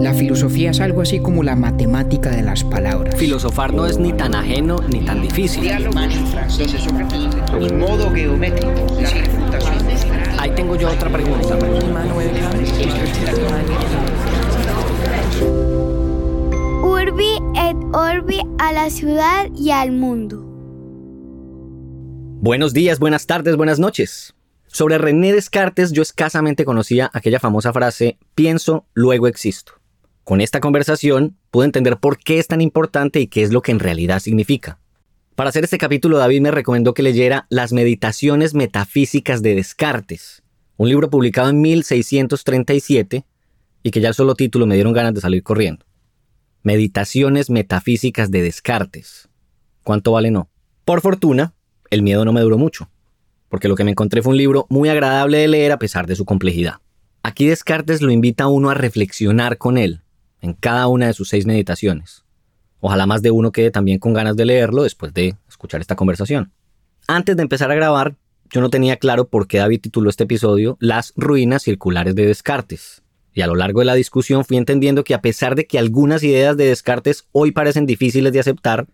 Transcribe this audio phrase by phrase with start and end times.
[0.00, 3.16] La filosofía es algo así como la matemática de las palabras.
[3.16, 5.68] Filosofar no es ni tan ajeno ni tan difícil.
[5.68, 5.90] En
[7.78, 8.86] modo geométrico.
[10.38, 11.58] Ahí tengo yo otra pregunta.
[16.82, 20.44] Urbi et Orbi a la ciudad y al mundo.
[22.40, 24.36] Buenos días, buenas tardes, buenas noches.
[24.68, 29.77] Sobre René Descartes yo escasamente conocía aquella famosa frase, pienso, luego existo.
[30.28, 33.72] Con esta conversación pude entender por qué es tan importante y qué es lo que
[33.72, 34.78] en realidad significa.
[35.34, 40.42] Para hacer este capítulo David me recomendó que leyera Las Meditaciones Metafísicas de Descartes,
[40.76, 43.24] un libro publicado en 1637
[43.82, 45.86] y que ya el solo título me dieron ganas de salir corriendo.
[46.62, 49.30] Meditaciones Metafísicas de Descartes.
[49.82, 50.50] ¿Cuánto vale no?
[50.84, 51.54] Por fortuna,
[51.88, 52.90] el miedo no me duró mucho
[53.48, 56.16] porque lo que me encontré fue un libro muy agradable de leer a pesar de
[56.16, 56.82] su complejidad.
[57.22, 60.02] Aquí Descartes lo invita a uno a reflexionar con él
[60.40, 62.24] en cada una de sus seis meditaciones.
[62.80, 66.52] Ojalá más de uno quede también con ganas de leerlo después de escuchar esta conversación.
[67.06, 68.16] Antes de empezar a grabar,
[68.50, 73.02] yo no tenía claro por qué David tituló este episodio Las ruinas circulares de Descartes.
[73.34, 76.22] Y a lo largo de la discusión fui entendiendo que a pesar de que algunas
[76.22, 78.86] ideas de Descartes hoy parecen difíciles de aceptar,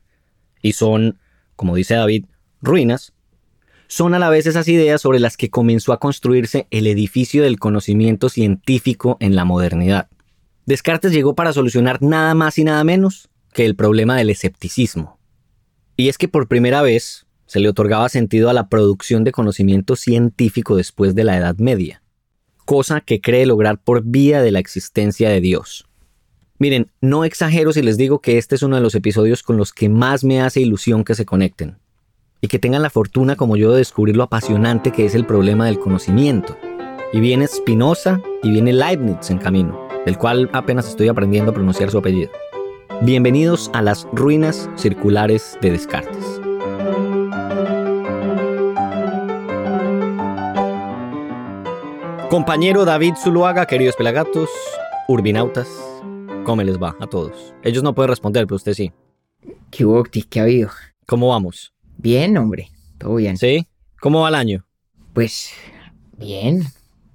[0.61, 1.19] y son,
[1.57, 2.27] como dice David,
[2.63, 3.13] ruinas,
[3.87, 7.59] son a la vez esas ideas sobre las que comenzó a construirse el edificio del
[7.59, 10.09] conocimiento científico en la modernidad.
[10.67, 15.19] Descartes llegó para solucionar nada más y nada menos que el problema del escepticismo.
[15.97, 19.95] Y es que por primera vez se le otorgaba sentido a la producción de conocimiento
[19.95, 22.03] científico después de la Edad Media,
[22.65, 25.87] cosa que cree lograr por vía de la existencia de Dios.
[26.59, 29.73] Miren, no exagero si les digo que este es uno de los episodios con los
[29.73, 31.79] que más me hace ilusión que se conecten
[32.41, 35.67] y que tengan la fortuna como yo de descubrir lo apasionante que es el problema
[35.67, 36.57] del conocimiento.
[37.13, 41.91] Y viene Spinoza y viene Leibniz en camino, del cual apenas estoy aprendiendo a pronunciar
[41.91, 42.31] su apellido.
[43.03, 46.41] Bienvenidos a las ruinas circulares de Descartes.
[52.31, 54.51] Compañero David Zuluaga, queridos pelagatos,
[55.09, 55.69] urbinautas,
[56.45, 57.55] ¿cómo les va a todos?
[57.63, 58.93] Ellos no pueden responder, pero usted sí.
[59.71, 60.71] ¿Qué hubo, ¿Qué ha habido?
[61.07, 61.73] ¿Cómo vamos?
[61.97, 63.37] Bien, hombre, todo bien.
[63.37, 63.69] ¿Sí?
[64.01, 64.67] ¿Cómo va el año?
[65.13, 65.53] Pues
[66.19, 66.65] bien,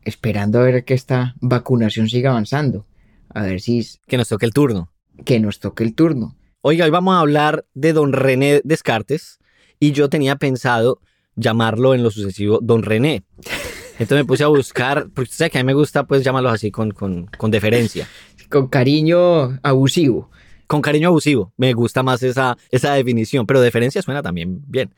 [0.10, 2.86] esperando a ver que esta vacunación siga avanzando.
[3.30, 3.86] A ver si...
[4.08, 4.92] Que nos toque el turno.
[5.24, 6.36] Que nos toque el turno.
[6.62, 9.40] Oiga, hoy vamos a hablar de don René Descartes
[9.80, 11.00] y yo tenía pensado
[11.36, 13.24] llamarlo en lo sucesivo don René.
[13.94, 16.54] Entonces me puse a buscar, porque usted sabe que a mí me gusta pues llamarlos
[16.54, 18.08] así con, con, con deferencia.
[18.50, 20.30] Con cariño abusivo
[20.70, 21.52] con cariño abusivo.
[21.58, 24.94] Me gusta más esa, esa definición, pero deferencia suena también bien.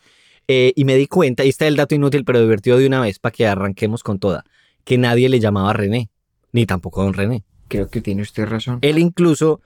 [0.50, 3.20] Eh, y me di cuenta, y está el dato inútil, pero divertido de una vez
[3.20, 4.44] para que arranquemos con toda,
[4.84, 6.10] que nadie le llamaba René,
[6.52, 7.44] ni tampoco don René.
[7.68, 8.80] Creo que tiene usted razón.
[8.82, 9.62] Él incluso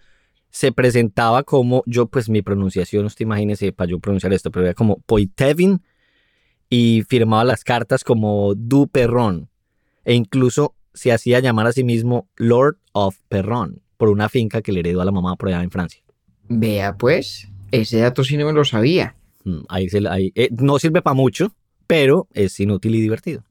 [0.49, 4.73] se presentaba como, yo pues mi pronunciación, usted imagínese para yo pronunciar esto, pero era
[4.73, 5.81] como Poitevin
[6.69, 9.49] y firmaba las cartas como Du Perron
[10.05, 14.71] e incluso se hacía llamar a sí mismo Lord of Perron por una finca que
[14.71, 16.01] le heredó a la mamá por allá en Francia.
[16.47, 19.15] Vea pues, ese dato sí no me lo sabía.
[19.43, 19.87] Mm, ahí,
[20.35, 21.53] eh, no sirve para mucho,
[21.87, 23.43] pero es inútil y divertido.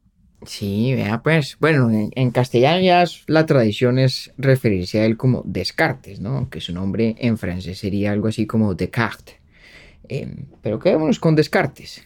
[0.47, 1.57] Sí, vea pues.
[1.61, 6.37] Bueno, en, castellano ya la tradición es referirse a él como Descartes, ¿no?
[6.37, 9.37] Aunque su nombre en francés sería algo así como Descartes.
[10.09, 12.05] Em, pero quedémonos con Descartes.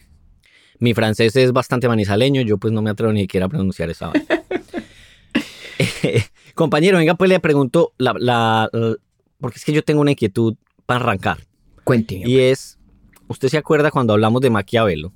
[0.78, 4.12] Mi francés es bastante manizaleño, yo pues no me atrevo ni siquiera a pronunciar esa
[6.55, 8.69] Compañero, venga, pues le pregunto, la,
[9.41, 10.56] porque es que yo tengo una inquietud
[10.87, 11.38] para arrancar.
[11.84, 12.28] Cuénteme.
[12.28, 12.78] Y es,
[13.28, 15.12] ¿usted se acuerda cuando hablamos de Maquiavelo?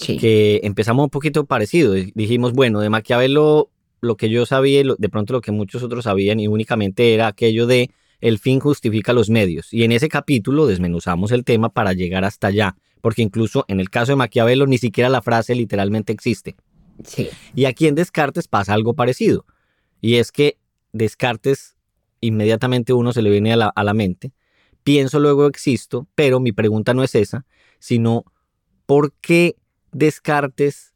[0.00, 0.16] Sí.
[0.16, 1.92] Que empezamos un poquito parecido.
[1.92, 6.40] Dijimos, bueno, de Maquiavelo lo que yo sabía, de pronto lo que muchos otros sabían
[6.40, 7.90] y únicamente era aquello de
[8.20, 9.72] el fin justifica los medios.
[9.72, 13.90] Y en ese capítulo desmenuzamos el tema para llegar hasta allá, porque incluso en el
[13.90, 16.56] caso de Maquiavelo ni siquiera la frase literalmente existe.
[17.04, 17.28] Sí.
[17.54, 19.46] Y aquí en Descartes pasa algo parecido.
[20.00, 20.58] Y es que
[20.92, 21.76] Descartes,
[22.20, 24.32] inmediatamente uno se le viene a la, mente.
[24.82, 27.46] Pienso, luego existo, pero mi pregunta no es esa,
[27.78, 28.24] sino
[28.86, 29.56] ¿por qué
[29.92, 30.94] Descartes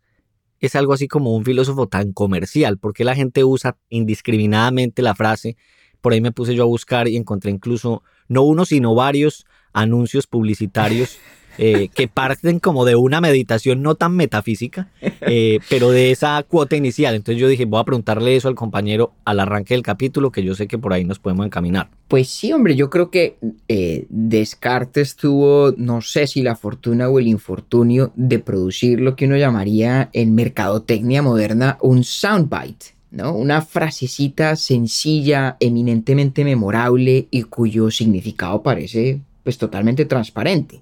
[0.61, 2.79] es algo así como un filósofo tan comercial?
[2.79, 5.57] ¿Por qué la gente usa indiscriminadamente la frase?
[6.01, 10.27] Por ahí me puse yo a buscar y encontré incluso no uno, sino varios anuncios
[10.27, 11.19] publicitarios
[11.59, 16.77] eh, que parten como de una meditación no tan metafísica, eh, pero de esa cuota
[16.77, 17.15] inicial.
[17.15, 20.55] Entonces yo dije, voy a preguntarle eso al compañero al arranque del capítulo, que yo
[20.55, 21.89] sé que por ahí nos podemos encaminar.
[22.09, 23.37] Pues sí, hombre, yo creo que
[23.69, 29.27] eh, Descartes tuvo, no sé si la fortuna o el infortunio de producir lo que
[29.27, 32.95] uno llamaría en mercadotecnia moderna un soundbite.
[33.11, 33.33] ¿no?
[33.33, 40.81] Una frasecita sencilla, eminentemente memorable y cuyo significado parece pues totalmente transparente.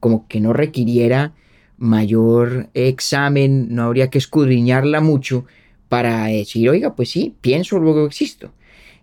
[0.00, 1.34] Como que no requiriera
[1.78, 5.46] mayor examen, no habría que escudriñarla mucho
[5.88, 8.52] para decir, oiga, pues sí, pienso, luego existo.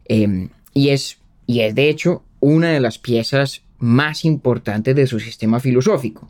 [0.05, 5.19] Em, y, es, y es de hecho una de las piezas más importantes de su
[5.19, 6.29] sistema filosófico.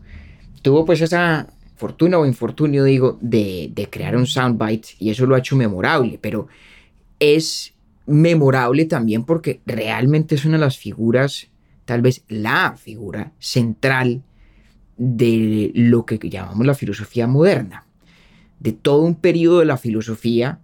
[0.62, 5.36] Tuvo pues esa fortuna o infortunio, digo, de, de crear un soundbite y eso lo
[5.36, 6.48] ha hecho memorable, pero
[7.20, 7.74] es
[8.06, 11.48] memorable también porque realmente es una de las figuras,
[11.86, 14.24] tal vez la figura central
[14.98, 17.86] de lo que llamamos la filosofía moderna,
[18.60, 20.60] de todo un periodo de la filosofía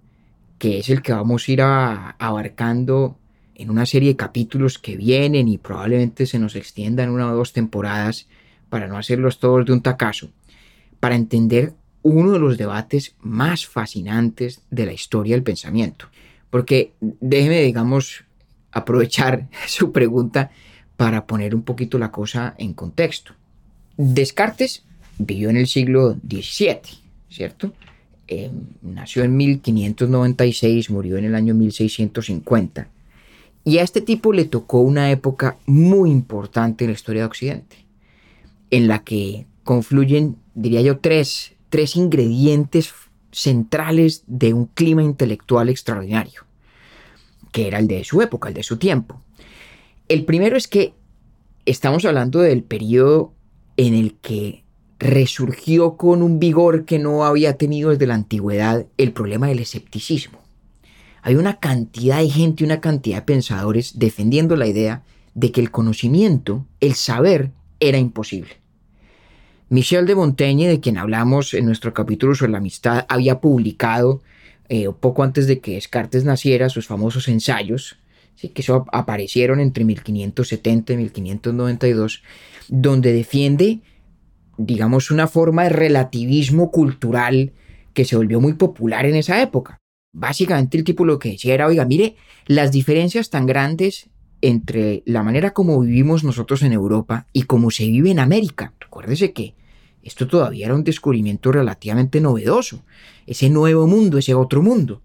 [0.63, 3.17] que es el que vamos a ir abarcando
[3.53, 7.51] en una serie de capítulos que vienen y probablemente se nos extiendan una o dos
[7.51, 8.27] temporadas
[8.69, 10.29] para no hacerlos todos de un tacazo,
[11.01, 16.07] para entender uno de los debates más fascinantes de la historia del pensamiento.
[16.49, 18.23] Porque déjeme, digamos,
[18.71, 20.51] aprovechar su pregunta
[20.95, 23.33] para poner un poquito la cosa en contexto.
[23.97, 24.83] Descartes
[25.17, 26.79] vivió en el siglo XVII,
[27.29, 27.73] ¿cierto?
[28.27, 28.51] Eh,
[28.81, 32.87] nació en 1596, murió en el año 1650.
[33.65, 37.77] Y a este tipo le tocó una época muy importante en la historia de Occidente,
[38.71, 42.93] en la que confluyen, diría yo, tres, tres ingredientes
[43.31, 46.45] centrales de un clima intelectual extraordinario,
[47.51, 49.21] que era el de su época, el de su tiempo.
[50.09, 50.93] El primero es que
[51.65, 53.33] estamos hablando del periodo
[53.77, 54.63] en el que
[54.99, 60.39] resurgió con un vigor que no había tenido desde la antigüedad el problema del escepticismo.
[61.21, 65.03] Hay una cantidad de gente, una cantidad de pensadores defendiendo la idea
[65.33, 68.57] de que el conocimiento, el saber, era imposible.
[69.69, 74.21] Michel de Montaigne, de quien hablamos en nuestro capítulo sobre la amistad, había publicado
[74.69, 77.97] eh, poco antes de que Descartes naciera sus famosos ensayos,
[78.35, 78.49] ¿sí?
[78.49, 82.23] que eso aparecieron entre 1570 y 1592,
[82.69, 83.79] donde defiende,
[84.57, 87.53] digamos, una forma de relativismo cultural
[87.93, 89.79] que se volvió muy popular en esa época.
[90.13, 92.15] Básicamente el tipo lo que decía era, oiga, mire,
[92.45, 94.09] las diferencias tan grandes
[94.41, 98.73] entre la manera como vivimos nosotros en Europa y cómo se vive en América.
[98.79, 99.55] Recuérdese que
[100.03, 102.83] esto todavía era un descubrimiento relativamente novedoso,
[103.25, 105.01] ese nuevo mundo, ese otro mundo.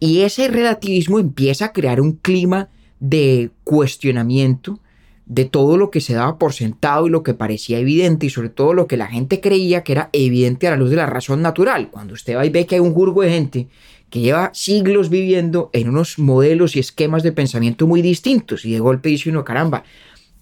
[0.00, 2.68] Y ese relativismo empieza a crear un clima
[2.98, 4.80] de cuestionamiento
[5.26, 8.48] de todo lo que se daba por sentado y lo que parecía evidente y sobre
[8.48, 11.40] todo lo que la gente creía que era evidente a la luz de la razón
[11.40, 11.88] natural.
[11.90, 13.68] Cuando usted va y ve que hay un jurgo de gente
[14.10, 18.80] que lleva siglos viviendo en unos modelos y esquemas de pensamiento muy distintos y de
[18.80, 19.84] golpe dice uno, caramba,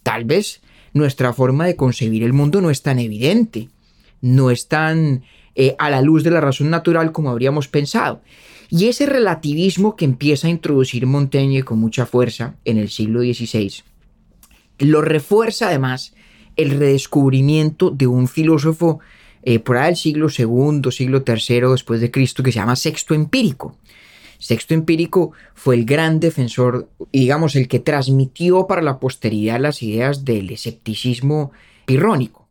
[0.02, 0.62] tal vez
[0.94, 3.68] nuestra forma de concebir el mundo no es tan evidente,
[4.22, 5.22] no es tan
[5.54, 8.22] eh, a la luz de la razón natural como habríamos pensado.
[8.70, 13.82] Y ese relativismo que empieza a introducir Montaigne con mucha fuerza en el siglo XVI
[14.78, 16.14] lo refuerza además
[16.56, 19.00] el redescubrimiento de un filósofo
[19.42, 23.14] eh, por ahí del siglo II, siglo III después de Cristo que se llama Sexto
[23.14, 23.76] Empírico.
[24.38, 30.24] Sexto Empírico fue el gran defensor, digamos, el que transmitió para la posteridad las ideas
[30.24, 31.50] del escepticismo
[31.86, 32.48] pirrónico.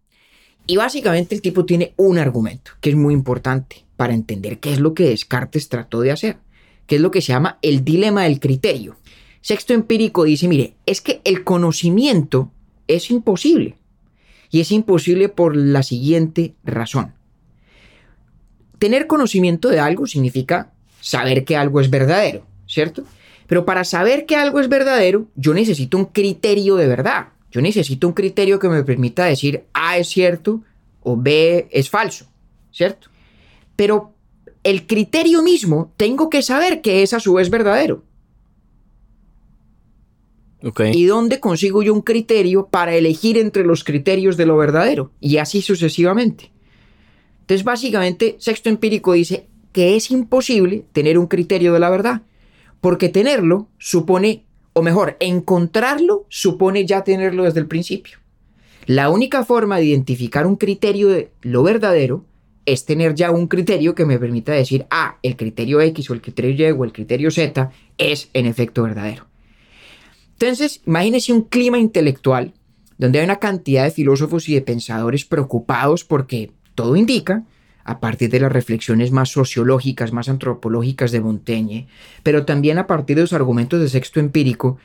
[0.65, 4.79] Y básicamente el tipo tiene un argumento que es muy importante para entender qué es
[4.79, 6.37] lo que Descartes trató de hacer,
[6.85, 8.95] que es lo que se llama el dilema del criterio.
[9.41, 12.51] Sexto empírico dice, mire, es que el conocimiento
[12.87, 13.75] es imposible.
[14.49, 17.13] Y es imposible por la siguiente razón.
[18.79, 20.71] Tener conocimiento de algo significa
[21.01, 23.03] saber que algo es verdadero, ¿cierto?
[23.47, 27.29] Pero para saber que algo es verdadero, yo necesito un criterio de verdad.
[27.49, 30.61] Yo necesito un criterio que me permita decir A es cierto
[31.01, 32.27] o B es falso,
[32.71, 33.09] ¿cierto?
[33.77, 34.13] Pero
[34.63, 38.03] el criterio mismo tengo que saber que es a su vez verdadero.
[40.91, 45.11] ¿Y dónde consigo yo un criterio para elegir entre los criterios de lo verdadero?
[45.21, 46.51] Y así sucesivamente.
[47.41, 52.23] Entonces, básicamente, Sexto Empírico dice que es imposible tener un criterio de la verdad,
[52.81, 54.43] porque tenerlo supone,
[54.73, 58.17] o mejor, encontrarlo supone ya tenerlo desde el principio.
[58.85, 62.25] La única forma de identificar un criterio de lo verdadero
[62.67, 66.21] es tener ya un criterio que me permita decir, ah, el criterio X o el
[66.21, 69.25] criterio Y o el criterio Z es en efecto verdadero.
[70.33, 72.53] Entonces, imagínese un clima intelectual
[72.97, 77.45] donde hay una cantidad de filósofos y de pensadores preocupados porque todo indica,
[77.85, 81.87] a partir de las reflexiones más sociológicas, más antropológicas de Montaigne,
[82.21, 84.77] pero también a partir de los argumentos de sexto empírico,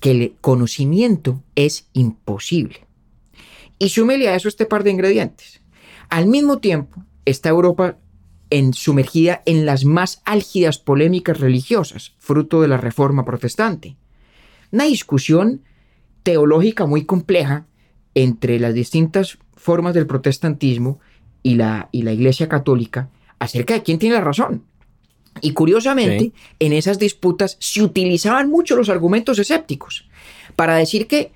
[0.00, 2.86] que el conocimiento es imposible.
[3.78, 5.62] Y súmele a eso este par de ingredientes.
[6.10, 7.98] Al mismo tiempo, está Europa
[8.50, 13.96] en, sumergida en las más álgidas polémicas religiosas, fruto de la Reforma Protestante.
[14.70, 15.62] Una discusión
[16.22, 17.66] teológica muy compleja
[18.14, 21.00] entre las distintas formas del protestantismo
[21.42, 24.64] y la, y la Iglesia Católica acerca de quién tiene la razón.
[25.40, 30.08] Y curiosamente, en esas disputas se utilizaban mucho los argumentos escépticos
[30.56, 31.32] para decir que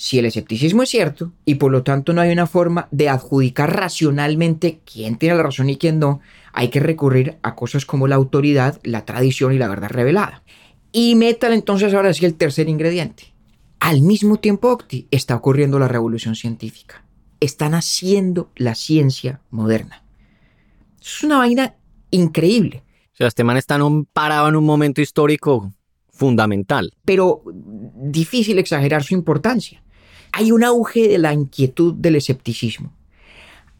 [0.00, 3.76] si el escepticismo es cierto y por lo tanto no hay una forma de adjudicar
[3.76, 6.20] racionalmente quién tiene la razón y quién no,
[6.54, 10.42] hay que recurrir a cosas como la autoridad, la tradición y la verdad revelada.
[10.90, 13.34] Y metan entonces ahora sí el tercer ingrediente.
[13.78, 17.04] Al mismo tiempo, Octi, está ocurriendo la revolución científica.
[17.38, 20.02] Están haciendo la ciencia moderna.
[20.98, 21.74] Es una vaina
[22.10, 22.84] increíble.
[23.12, 23.78] O sea, este man está
[24.14, 25.74] parado en un momento histórico
[26.10, 26.90] fundamental.
[27.04, 29.82] Pero difícil exagerar su importancia.
[30.32, 32.92] Hay un auge de la inquietud del escepticismo.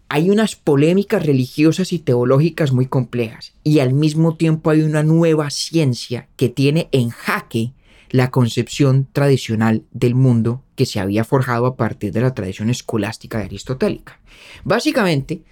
[0.08, 5.50] Hay unas polémicas religiosas y teológicas muy complejas y al mismo tiempo hay una nueva
[5.50, 7.72] ciencia que tiene en jaque
[8.10, 13.38] la concepción tradicional del mundo que se había forjado a partir de la tradición escolástica
[13.38, 14.18] de aristotélica.
[14.64, 15.42] Básicamente,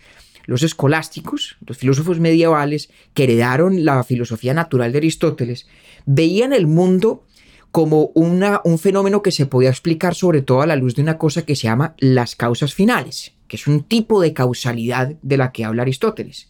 [0.44, 5.68] los escolásticos, los filósofos medievales que heredaron la filosofía natural de Aristóteles,
[6.04, 7.22] veían el mundo
[7.70, 11.18] como una, un fenómeno que se podía explicar sobre todo a la luz de una
[11.18, 15.52] cosa que se llama las causas finales, que es un tipo de causalidad de la
[15.52, 16.48] que habla Aristóteles.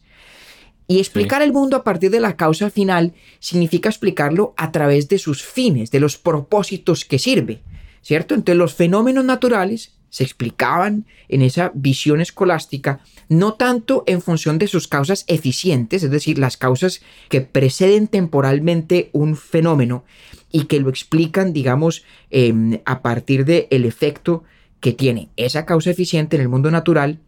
[0.87, 5.19] Y explicar el mundo a partir de la causa final significa explicarlo a través de
[5.19, 7.61] sus fines, de los propósitos que sirve,
[8.01, 8.35] ¿cierto?
[8.35, 14.67] Entonces los fenómenos naturales se explicaban en esa visión escolástica no tanto en función de
[14.67, 20.05] sus causas eficientes, es decir, las causas que preceden temporalmente un fenómeno
[20.51, 24.45] y que lo explican, digamos, em, a partir del el efecto
[24.81, 27.21] que tiene esa causa eficiente en el mundo natural,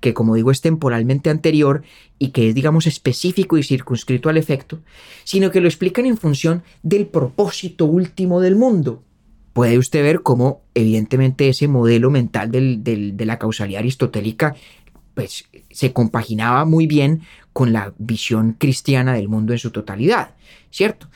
[0.00, 1.82] que como digo es temporalmente anterior
[2.18, 4.80] y que es, digamos, específico y circunscrito al efecto,
[5.24, 9.02] sino que lo explican en función del propósito último del mundo,
[9.54, 14.54] puede usted ver cómo evidentemente ese modelo mental de la causalidad aristotélica
[15.14, 17.22] pues, se compaginaba muy bien
[17.52, 20.34] con la visión cristiana del mundo en su totalidad,
[20.70, 21.08] ¿cierto?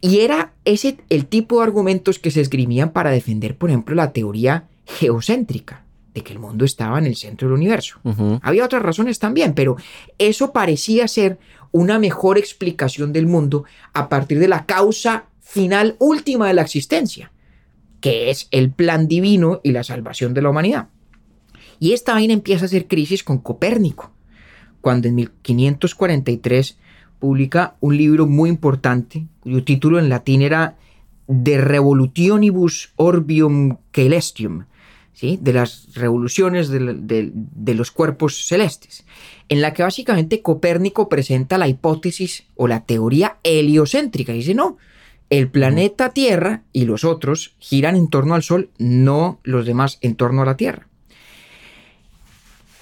[0.00, 4.12] Y era ese el tipo de argumentos que se esgrimían para defender, por ejemplo, la
[4.12, 7.98] teoría geocéntrica, de que el mundo estaba en el centro del universo.
[8.42, 9.76] Había otras razones también, pero
[10.18, 11.38] eso parecía ser
[11.72, 17.32] una mejor explicación del mundo a partir de la causa final última de la existencia
[18.00, 20.88] que es el plan divino y la salvación de la humanidad.
[21.80, 24.12] Y esta vaina empieza a hacer crisis con Copérnico,
[24.80, 26.78] cuando en 1543
[27.18, 30.76] publica un libro muy importante, cuyo título en latín era
[31.26, 34.64] De Revolutionibus Orbium Celestium,
[35.12, 35.38] ¿sí?
[35.40, 39.04] de las revoluciones de, de los cuerpos celestes,
[39.48, 44.32] en la que básicamente Copérnico presenta la hipótesis o la teoría heliocéntrica.
[44.32, 44.76] Dice, no,
[45.30, 50.14] el planeta Tierra y los otros giran en torno al Sol, no los demás en
[50.14, 50.86] torno a la Tierra.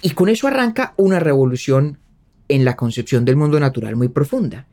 [0.02, 1.99] Y con eso arranca una revolución
[2.49, 4.67] en la concepción del mundo natural muy profunda,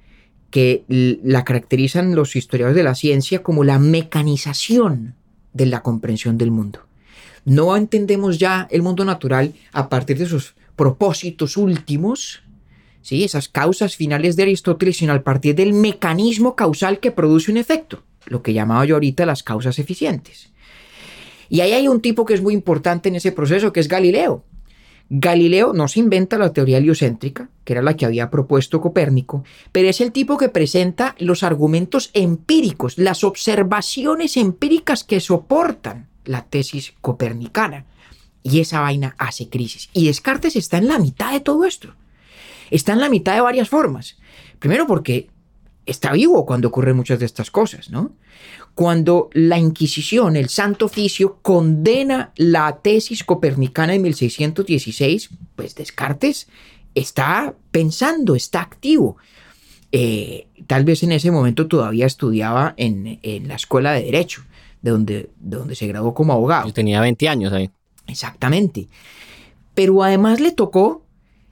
[0.50, 5.16] que la caracterizan los historiadores de la ciencia como la mecanización
[5.54, 6.82] de la comprensión del mundo.
[7.46, 12.44] No entendemos ya el mundo natural a partir de sus propósitos últimos,
[13.02, 13.24] ¿sí?
[13.24, 18.04] esas causas finales de Aristóteles, sino al partir del mecanismo causal que produce un efecto,
[18.26, 20.52] lo que llamaba yo ahorita las causas eficientes.
[21.50, 24.44] Y ahí hay un tipo que es muy importante en ese proceso, que es Galileo.
[25.10, 29.90] Galileo no se inventa la teoría heliocéntrica, que era la que había propuesto Copérnico, pero
[29.90, 36.94] es el tipo que presenta los argumentos empíricos, las observaciones empíricas que soportan la tesis
[37.02, 37.86] copernicana.
[38.42, 39.90] Y esa vaina hace crisis.
[39.94, 41.94] Y Descartes está en la mitad de todo esto
[42.76, 44.18] está en la mitad de varias formas.
[44.60, 45.30] Primero porque
[45.86, 48.14] está vivo cuando ocurren muchas de estas cosas, ¿no?
[48.76, 56.48] Cuando la Inquisición, el Santo Oficio, condena la tesis copernicana de 1616, pues Descartes
[56.96, 59.18] está pensando, está activo.
[59.92, 64.44] Eh, tal vez en ese momento todavía estudiaba en, la escuela de Derecho,
[64.82, 66.68] de donde, de donde se graduó como abogado.
[66.68, 67.70] Yo tenía 20 años ahí.
[68.08, 68.88] Exactamente.
[69.76, 71.06] Pero además le tocó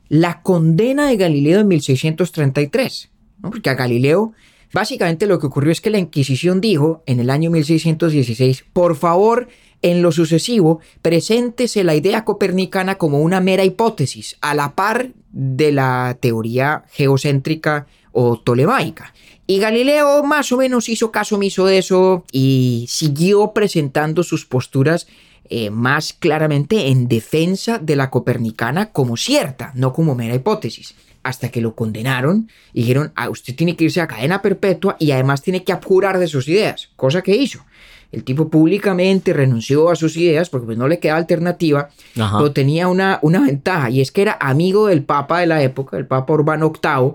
[0.09, 3.09] la condena de Galileo en 1633,
[3.41, 4.33] porque a Galileo
[4.73, 9.47] básicamente lo que ocurrió es que la Inquisición dijo en el año 1616, por favor,
[9.81, 15.71] en lo sucesivo, preséntese la idea copernicana como una mera hipótesis, a la par de
[15.71, 19.13] la teoría geocéntrica o tolemaica.
[19.47, 25.07] Y Galileo más o menos hizo caso omiso de eso y siguió presentando sus posturas
[25.49, 30.95] eh, más claramente en defensa de la copernicana como cierta, no como mera hipótesis.
[31.23, 35.11] Hasta que lo condenaron y dijeron, ah, usted tiene que irse a cadena perpetua y
[35.11, 37.63] además tiene que apurar de sus ideas, cosa que hizo.
[38.11, 42.37] El tipo públicamente renunció a sus ideas porque pues, no le quedaba alternativa, Ajá.
[42.37, 45.97] pero tenía una, una ventaja y es que era amigo del Papa de la época,
[45.97, 47.13] el Papa Urbano VIII,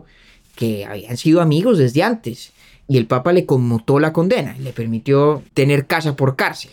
[0.55, 2.53] que habían sido amigos desde antes.
[2.89, 6.71] Y el Papa le conmutó la condena y le permitió tener casa por cárcel.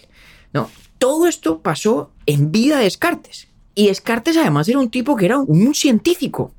[0.54, 3.48] No, todo esto pasó en vida de Descartes.
[3.76, 6.54] Y Descartes además era un tipo que era un científico.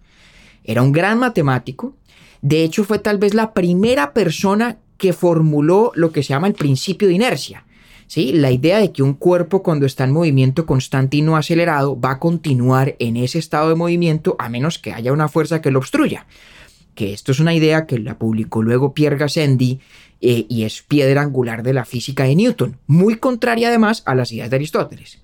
[0.64, 1.94] Era un gran matemático.
[2.42, 6.54] De hecho, fue tal vez la primera persona que formuló lo que se llama el
[6.54, 7.64] principio de inercia.
[8.06, 8.33] ¿sí?
[8.33, 12.12] La idea de que un cuerpo cuando está en movimiento constante y no acelerado va
[12.12, 15.78] a continuar en ese estado de movimiento a menos que haya una fuerza que lo
[15.78, 16.26] obstruya.
[16.94, 19.80] Que esto es una idea que la publicó luego Pierre Gassendi
[20.21, 24.30] eh, y es piedra angular de la física de Newton, muy contraria además a las
[24.33, 25.18] ideas de Aristóteles.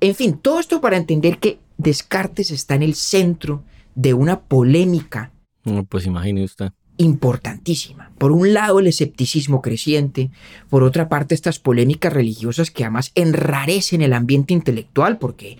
[0.00, 3.64] En fin, todo esto para entender que Descartes está en el centro
[3.94, 5.32] de una polémica
[5.64, 6.72] No, Pues imagine usted.
[6.98, 8.12] importantísima.
[8.18, 10.30] Por un lado, el escepticismo creciente,
[10.68, 15.58] por otra parte, estas polémicas religiosas que además enrarecen el ambiente intelectual, porque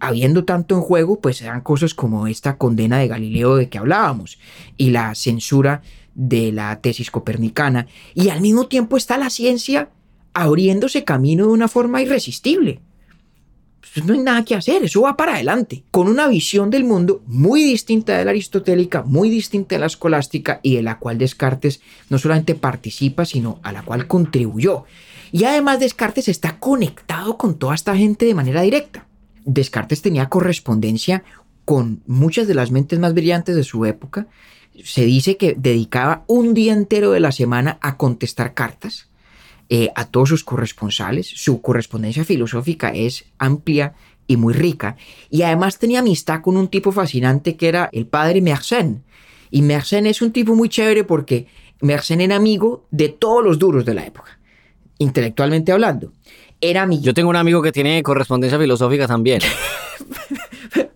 [0.00, 3.78] habiendo tanto en juego, pues se dan cosas como esta condena de Galileo de que
[3.78, 4.38] hablábamos
[4.76, 5.82] y la censura
[6.14, 9.90] de la tesis copernicana, y al mismo tiempo está la ciencia
[10.34, 12.80] abriéndose camino de una forma irresistible.
[13.80, 17.22] Pues no hay nada que hacer, eso va para adelante, con una visión del mundo
[17.26, 21.80] muy distinta de la aristotélica, muy distinta de la escolástica y de la cual Descartes
[22.10, 24.84] no solamente participa, sino a la cual contribuyó.
[25.32, 29.06] Y además Descartes está conectado con toda esta gente de manera directa.
[29.44, 31.24] Descartes tenía correspondencia
[31.64, 34.26] con muchas de las mentes más brillantes de su época.
[34.84, 39.07] Se dice que dedicaba un día entero de la semana a contestar cartas
[39.70, 41.26] eh, a todos sus corresponsales.
[41.26, 43.94] Su correspondencia filosófica es amplia
[44.26, 44.96] y muy rica.
[45.30, 49.02] Y además tenía amistad con un tipo fascinante que era el padre Mersenne.
[49.50, 51.46] Y Mersenne es un tipo muy chévere porque
[51.80, 54.38] Mersenne era amigo de todos los duros de la época,
[54.98, 56.12] intelectualmente hablando.
[56.60, 57.02] Era amigo.
[57.02, 59.40] Yo tengo un amigo que tiene correspondencia filosófica también.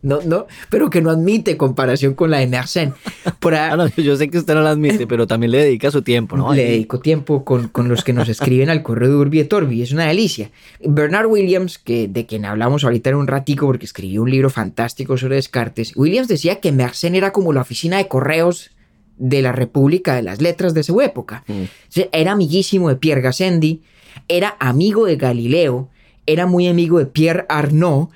[0.03, 2.93] No, no, pero que no admite comparación con la de Mersenne.
[3.38, 5.93] Por ahí- Ah, no, yo sé que usted no la admite, pero también le dedica
[5.93, 6.53] su tiempo, ¿no?
[6.53, 9.81] Le dedico tiempo con, con los que nos escriben al correo de Urbi et Orbi,
[9.81, 10.51] es una delicia.
[10.85, 15.17] Bernard Williams, que, de quien hablamos ahorita en un ratico porque escribió un libro fantástico
[15.17, 18.73] sobre Descartes, Williams decía que Mersenne era como la oficina de correos
[19.19, 21.45] de la República de las Letras de su época.
[21.47, 21.62] Mm.
[22.11, 23.83] Era amiguísimo de Pierre Gassendi,
[24.27, 25.91] era amigo de Galileo,
[26.27, 28.09] era muy amigo de Pierre Arnaud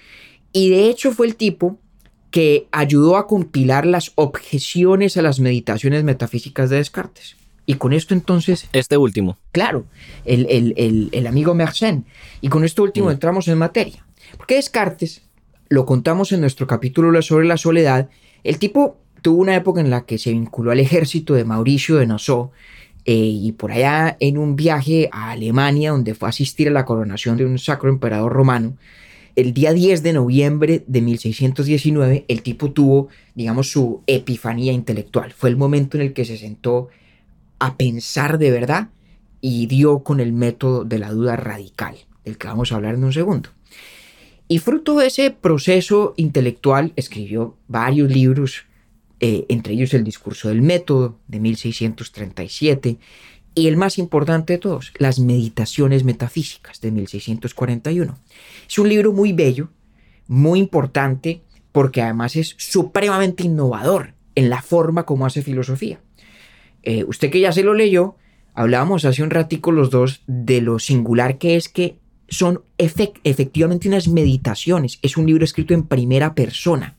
[0.53, 1.79] y de hecho fue el tipo
[2.31, 7.37] que ayudó a compilar las objeciones a las meditaciones metafísicas de Descartes.
[7.65, 9.39] Y con esto entonces, Este último.
[9.53, 9.87] claro,
[10.25, 12.05] el, el- el- el amigo Mersenne.
[12.41, 13.13] Y con esto último Mm.
[13.13, 14.05] entramos en materia.
[14.37, 15.23] Porque Descartes,
[15.69, 18.09] lo contamos en nuestro capítulo sobre la soledad,
[18.45, 22.07] el tipo tuvo una época en la que se vinculó al ejército de Mauricio de
[22.07, 22.53] Nassau
[23.05, 26.85] eh, y por allá en un viaje a Alemania donde fue a asistir a la
[26.85, 28.77] coronación de un sacro emperador romano,
[29.37, 35.33] el día 10 de noviembre de 1619 el tipo tuvo, digamos, su epifanía intelectual.
[35.33, 36.89] Fue el momento en el que se sentó
[37.59, 38.89] a pensar de verdad
[39.43, 43.05] y dio con el método de la duda radical, del que vamos a hablar en
[43.05, 43.51] un segundo.
[44.49, 48.65] Y fruto de ese proceso intelectual escribió varios libros,
[49.21, 52.99] eh, entre ellos El discurso del método de 1637
[53.57, 58.17] y el más importante de todos, Las meditaciones metafísicas de 1641.
[58.69, 59.71] Es un libro muy bello,
[60.29, 61.43] muy importante,
[61.73, 66.01] porque además es supremamente innovador en la forma como hace filosofía.
[66.83, 68.17] Eh, usted que ya se lo leyó,
[68.55, 73.89] hablábamos hace un ratico los dos de lo singular que es que son efec- efectivamente
[73.89, 74.99] unas meditaciones.
[75.01, 76.97] Es un libro escrito en primera persona.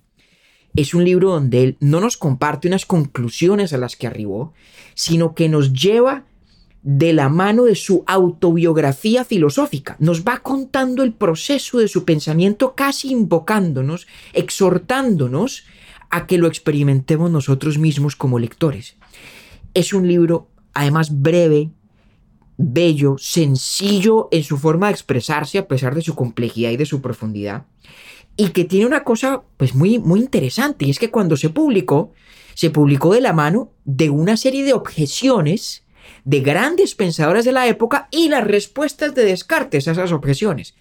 [0.76, 4.54] Es un libro donde él no nos comparte unas conclusiones a las que arribó,
[4.96, 6.26] sino que nos lleva
[6.84, 9.98] de la mano de su autobiografía filosófica.
[10.00, 15.66] Nos va contando el proceso de su pensamiento, casi invocándonos, exhortándonos
[16.10, 18.96] a que lo experimentemos nosotros mismos como lectores.
[19.74, 21.72] Es un libro, además, breve,
[22.58, 27.02] bello, sencillo en su forma de expresarse a pesar de su complejidad y de su
[27.02, 27.66] profundidad.
[28.36, 32.14] Y que tiene una cosa pues muy, muy interesante, y es que cuando se publicó,
[32.54, 35.84] se publicó de la mano de una serie de objeciones
[36.28, 40.76] de grandes pensadores de la época y las respuestas de Descartes a esas objeciones.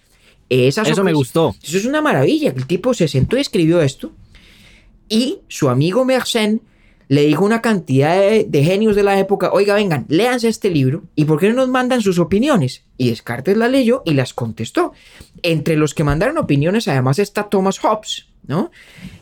[0.49, 1.55] Esas Eso me gustó.
[1.63, 4.11] Eso es una maravilla, que el tipo se sentó y escribió esto.
[5.07, 6.59] Y su amigo Mersenne
[7.07, 10.69] le dijo a una cantidad de, de genios de la época, oiga, vengan, léanse este
[10.69, 12.83] libro y ¿por qué no nos mandan sus opiniones?
[12.97, 14.91] Y Descartes la leyó y las contestó.
[15.43, 18.69] Entre los que mandaron opiniones además está Thomas Hobbes, ¿no?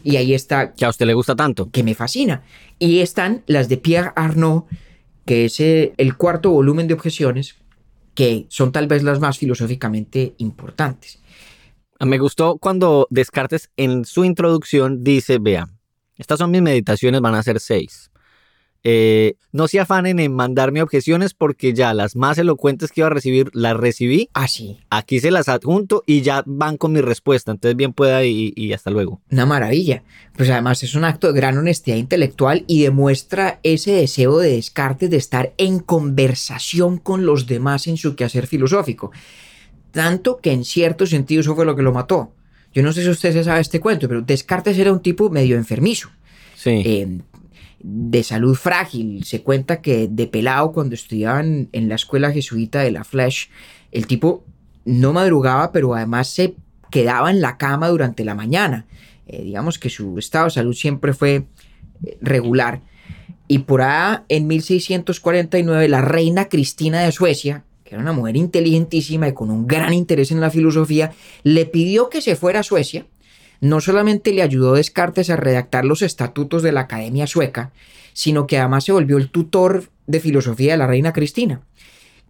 [0.04, 1.70] Y ahí está Que a usted le gusta tanto.
[1.70, 2.42] que me fascina.
[2.80, 4.64] Y están las de Pierre Arnaud,
[5.26, 7.56] que es eh, el cuarto volumen de objeciones,
[8.14, 11.20] que son tal vez las más filosóficamente importantes.
[12.00, 15.68] Me gustó cuando Descartes en su introducción dice, vea,
[16.18, 18.12] estas son mis meditaciones, van a ser seis.
[18.88, 23.10] Eh, no se afanen en mandarme objeciones porque ya las más elocuentes que iba a
[23.10, 24.30] recibir las recibí.
[24.34, 27.52] Así, Aquí se las adjunto y ya van con mi respuesta.
[27.52, 29.22] Entonces bien pueda y, y hasta luego.
[29.32, 30.04] una maravilla.
[30.38, 35.10] Pues además es un acto de gran honestidad intelectual y demuestra ese deseo de Descartes
[35.10, 39.12] de estar en conversación con los demás en su quehacer filosófico.
[39.90, 42.32] Tanto que en cierto sentido eso fue lo que lo mató.
[42.72, 45.56] Yo no sé si usted se sabe este cuento, pero Descartes era un tipo medio
[45.56, 46.10] enfermizo.
[46.56, 46.84] Sí.
[46.86, 47.20] eh,
[47.88, 49.24] de salud frágil.
[49.26, 53.50] Se cuenta que de pelado, cuando estudiaban en la escuela jesuita de la Flesh,
[53.92, 54.44] el tipo
[54.86, 56.56] no madrugaba, pero además se
[56.90, 58.88] quedaba en la cama durante la mañana.
[59.28, 61.46] Eh, digamos que su estado de salud siempre fue
[62.04, 62.82] eh, regular.
[63.48, 69.28] Y por ahí, en 1649, la reina Cristina de Suecia, que era una mujer inteligentísima
[69.28, 71.12] y con un gran interés en la filosofía,
[71.44, 73.06] le pidió que se fuera a Suecia
[73.66, 77.72] no solamente le ayudó Descartes a redactar los estatutos de la Academia Sueca,
[78.14, 81.62] sino que además se volvió el tutor de filosofía de la reina Cristina,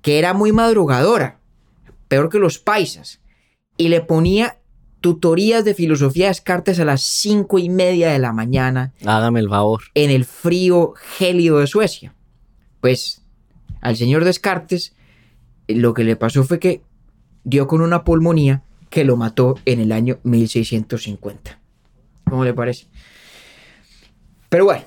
[0.02, 1.40] que era muy madrugadora,
[2.08, 3.20] peor que los paisas,
[3.76, 4.60] y le ponía
[5.02, 9.50] tutorías de filosofía a Descartes a las cinco y media de la mañana Hágame el
[9.50, 9.84] favor.
[9.94, 12.16] en el frío gélido de Suecia.
[12.80, 13.22] Pues
[13.82, 14.96] al señor Descartes
[15.68, 16.82] lo que le pasó fue que
[17.44, 21.60] dio con una pulmonía que lo mató en el año 1650.
[22.30, 22.86] ¿Cómo le parece?
[24.50, 24.84] Pero bueno,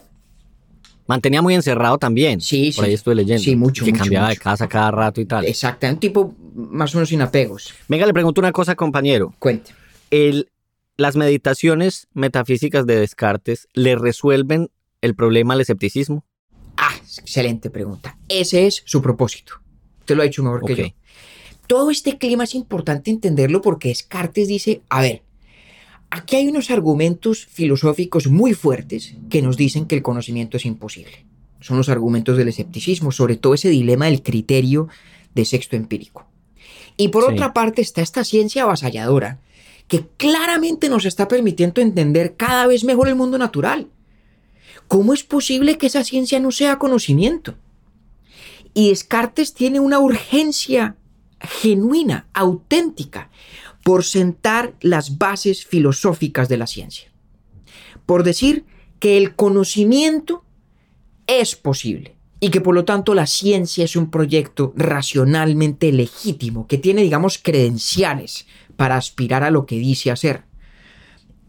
[1.07, 2.39] Mantenía muy encerrado también.
[2.43, 2.91] Sí, Por sí.
[2.91, 3.43] ahí estuve leyendo.
[3.43, 5.47] Sí, mucho, Que mucho, cambiaba de casa cada rato y tal.
[5.47, 7.73] exacto, un tipo más o menos sin apegos.
[7.89, 9.35] Venga, le pregunto una cosa, compañero.
[9.39, 9.73] Cuente.
[10.11, 10.51] El,
[10.99, 14.69] las meditaciones metafísicas de Descartes le resuelven
[15.01, 16.27] el problema al escepticismo.
[16.77, 18.19] Ah, excelente pregunta.
[18.29, 19.55] Ese es su propósito.
[20.01, 20.85] Usted lo ha hecho mejor que yo.
[21.69, 25.23] Todo este clima es importante entenderlo porque Descartes dice, a ver,
[26.11, 31.25] aquí hay unos argumentos filosóficos muy fuertes que nos dicen que el conocimiento es imposible.
[31.61, 34.89] Son los argumentos del escepticismo, sobre todo ese dilema del criterio
[35.35, 36.27] de sexto empírico.
[36.97, 37.33] Y por Sí.
[37.35, 39.39] otra parte está esta ciencia avasalladora
[39.89, 43.89] que claramente nos está permitiendo entender cada vez mejor el mundo natural.
[44.87, 47.57] ¿Cómo es posible que esa ciencia no sea conocimiento?
[48.73, 50.97] Y Descartes tiene una urgencia
[51.41, 53.31] genuina, auténtica,
[53.85, 57.11] por sentar las bases filosóficas de la ciencia.
[58.07, 58.65] Por decir
[59.01, 60.45] que el conocimiento
[61.27, 66.79] es posible y que por lo tanto la ciencia es un proyecto racionalmente legítimo, que
[66.79, 68.47] tiene, digamos, credenciales
[68.77, 70.45] para aspirar a lo que dice hacer.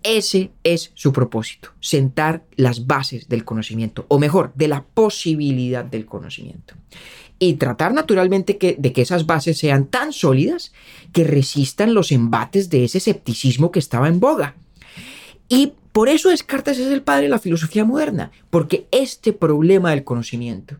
[0.01, 6.05] Ese es su propósito, sentar las bases del conocimiento, o mejor, de la posibilidad del
[6.05, 6.75] conocimiento.
[7.39, 10.73] Y tratar naturalmente que, de que esas bases sean tan sólidas
[11.13, 14.55] que resistan los embates de ese escepticismo que estaba en boga.
[15.47, 20.03] Y por eso Descartes es el padre de la filosofía moderna, porque este problema del
[20.03, 20.77] conocimiento,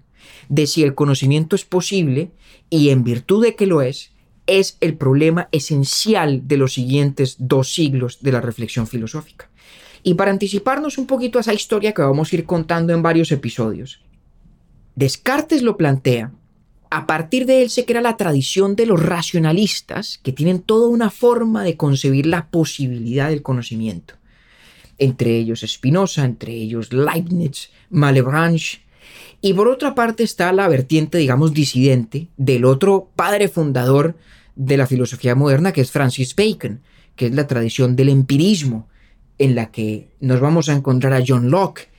[0.50, 2.32] de si el conocimiento es posible
[2.70, 4.12] y en virtud de que lo es,
[4.46, 9.50] es el problema esencial de los siguientes dos siglos de la reflexión filosófica.
[10.04, 13.32] Y para anticiparnos un poquito a esa historia que vamos a ir contando en varios
[13.32, 14.02] episodios,
[14.96, 16.32] Descartes lo plantea
[16.90, 21.10] a partir de él se crea la tradición de los racionalistas que tienen toda una
[21.10, 24.16] forma de concebir la posibilidad del conocimiento.
[24.98, 28.82] Entre ellos Spinoza, entre ellos Leibniz, Malebranche.
[29.42, 34.18] Y por otra parte está la vertiente, digamos, disidente del otro padre fundador
[34.56, 36.82] de la filosofía moderna, que es Francis Bacon,
[37.16, 38.90] que es la tradición del empirismo,
[39.38, 41.90] en la que nos vamos a encontrar a John Locke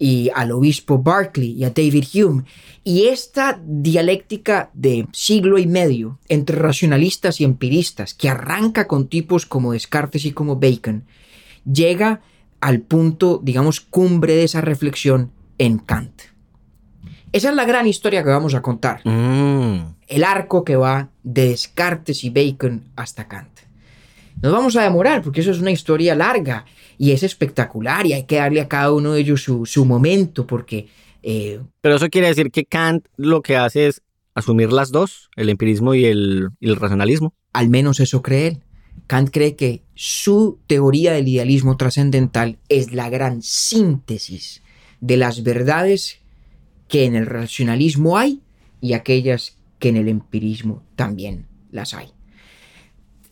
[0.00, 2.44] y al obispo Berkeley y a David Hume.
[2.82, 9.44] Y esta dialéctica de siglo y medio entre racionalistas y empiristas, que arranca con tipos
[9.44, 11.04] como Descartes y como Bacon,
[11.70, 12.22] llega
[12.60, 16.22] al punto, digamos, cumbre de esa reflexión en Kant.
[17.32, 19.02] Esa es la gran historia que vamos a contar.
[19.04, 19.94] Mm.
[20.08, 23.50] El arco que va de Descartes y Bacon hasta Kant.
[24.42, 26.64] Nos vamos a demorar porque eso es una historia larga
[26.96, 30.46] y es espectacular y hay que darle a cada uno de ellos su, su momento
[30.46, 30.88] porque
[31.22, 34.02] eh, Pero eso quiere decir que Kant lo que hace es
[34.34, 37.34] asumir las dos, el empirismo y el, y el racionalismo.
[37.52, 38.62] al menos eso cree él.
[39.06, 44.62] Kant cree que su teoría del idealismo trascendental es la gran síntesis
[45.00, 46.20] de las verdades
[46.88, 48.40] que en el racionalismo hay
[48.80, 52.12] y aquellas que en el empirismo también las hay.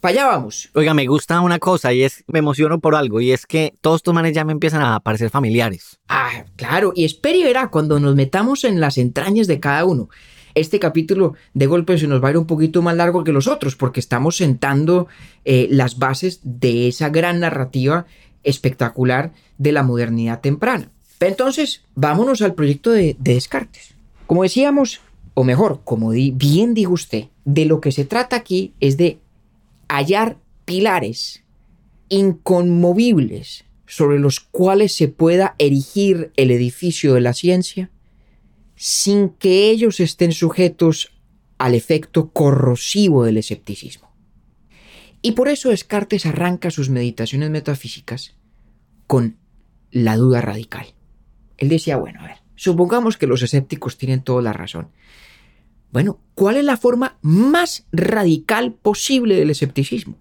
[0.01, 0.71] Para allá vamos.
[0.75, 3.97] Oiga, me gusta una cosa y es, me emociono por algo y es que todos
[3.97, 5.99] estos manes ya me empiezan a parecer familiares.
[6.09, 10.09] Ah, claro, y espere y verá cuando nos metamos en las entrañas de cada uno.
[10.55, 13.47] Este capítulo de golpe se nos va a ir un poquito más largo que los
[13.47, 15.07] otros porque estamos sentando
[15.45, 18.07] eh, las bases de esa gran narrativa
[18.43, 20.91] espectacular de la modernidad temprana.
[21.19, 23.95] Pero entonces, vámonos al proyecto de, de Descartes.
[24.27, 25.01] Como decíamos,
[25.35, 29.19] o mejor, como di- bien dijo usted, de lo que se trata aquí es de
[29.89, 31.45] hallar pilares
[32.09, 37.91] inconmovibles sobre los cuales se pueda erigir el edificio de la ciencia
[38.77, 41.13] sin que ellos estén sujetos
[41.59, 44.09] al efecto corrosivo del escepticismo.
[45.21, 48.37] Y por eso Descartes arranca sus meditaciones metafísicas
[49.07, 49.37] con
[49.91, 50.87] la duda radical.
[51.57, 54.91] Él decía, bueno, a ver, supongamos que los escépticos tienen toda la razón.
[55.93, 60.17] Bueno, ¿cuál es la forma más radical posible del escepticismo?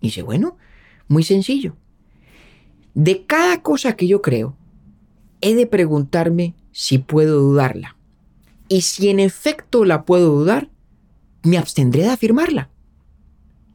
[0.00, 0.56] Y dice, bueno,
[1.08, 1.76] muy sencillo.
[2.94, 4.56] De cada cosa que yo creo,
[5.40, 7.96] he de preguntarme si puedo dudarla.
[8.68, 10.70] Y si en efecto la puedo dudar,
[11.42, 12.70] me abstendré de afirmarla.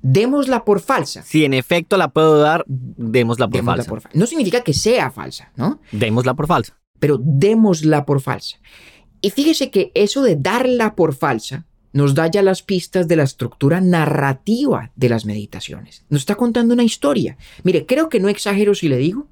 [0.02, 1.24] Démosla por falsa.
[1.24, 3.90] Si en efecto la puedo dar, démosla por Démosla falsa.
[3.90, 5.80] por fa- No significa que sea falsa, ¿no?
[5.92, 6.78] Démosla por falsa.
[7.00, 8.58] pero démosla por falsa.
[9.26, 13.24] Y fíjese que eso de darla por falsa nos da ya las pistas de la
[13.24, 16.06] estructura narrativa de las meditaciones.
[16.10, 17.36] Nos está contando una historia.
[17.64, 19.28] Mire, creo que no exagero si le digo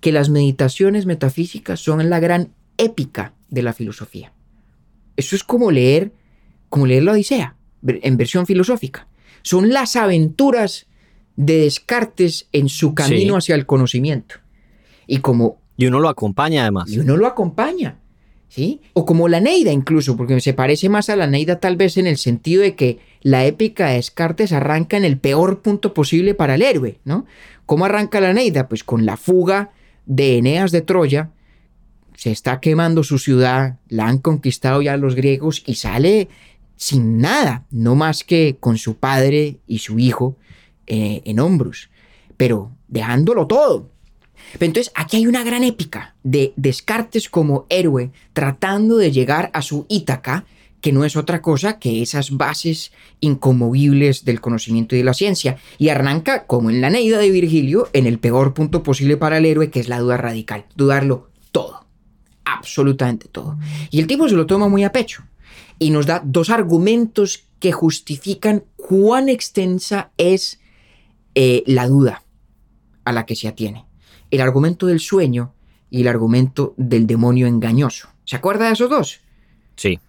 [0.00, 4.32] que las meditaciones metafísicas son la gran épica de la filosofía.
[5.16, 6.12] Eso es como leer,
[6.70, 7.54] como leer la Odisea,
[7.86, 9.08] en versión filosófica.
[9.42, 10.86] Son las aventuras
[11.36, 13.38] de Descartes en su camino Sí.
[13.38, 14.36] hacia el conocimiento.
[15.06, 16.88] Y como Y uno lo acompaña además.
[16.90, 17.98] y uno lo acompaña.
[18.92, 22.06] O como la Neida incluso, porque se parece más a la Neida tal vez en
[22.06, 26.54] el sentido de que la épica de Descartes arranca en el peor punto posible para
[26.54, 27.26] el héroe, ¿no?
[27.66, 28.68] ¿Cómo arranca la Neida?
[28.68, 29.70] Pues con la fuga
[30.06, 31.30] de Eneas de Troya,
[32.16, 36.28] se está quemando su ciudad, la han conquistado ya los griegos y sale
[36.76, 40.36] sin nada, no más que con su padre y su hijo
[40.86, 41.90] eh, en hombros,
[42.36, 43.90] pero dejándolo todo.
[44.54, 49.62] Pero entonces aquí hay una gran épica de Descartes como héroe tratando de llegar a
[49.62, 50.44] su Ítaca,
[50.80, 55.56] que no es otra cosa que esas bases inconmovibles del conocimiento y de la ciencia.
[55.78, 59.46] Y arranca, como en la Neida de Virgilio, en el peor punto posible para el
[59.46, 60.66] héroe, que es la duda radical.
[60.76, 61.86] Dudarlo todo.
[62.44, 63.56] Absolutamente todo.
[63.90, 65.24] Y el tipo se lo toma muy a pecho.
[65.78, 70.60] Y nos da dos argumentos que justifican cuán extensa es
[71.34, 72.22] eh, la duda
[73.04, 73.86] a la que se atiene.
[74.34, 75.54] El argumento del sueño
[75.90, 78.08] y el argumento del demonio engañoso.
[78.24, 79.20] ¿Se acuerda de esos dos?
[79.76, 80.00] Sí.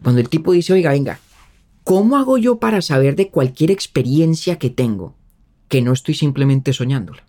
[0.00, 1.18] Cuando el tipo dice, oiga, venga,
[1.82, 5.16] ¿cómo hago yo para saber de cualquier experiencia que tengo
[5.66, 7.24] que no estoy simplemente soñándola?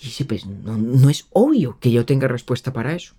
[0.00, 3.14] Dice, pues no, no es obvio que yo tenga respuesta para eso,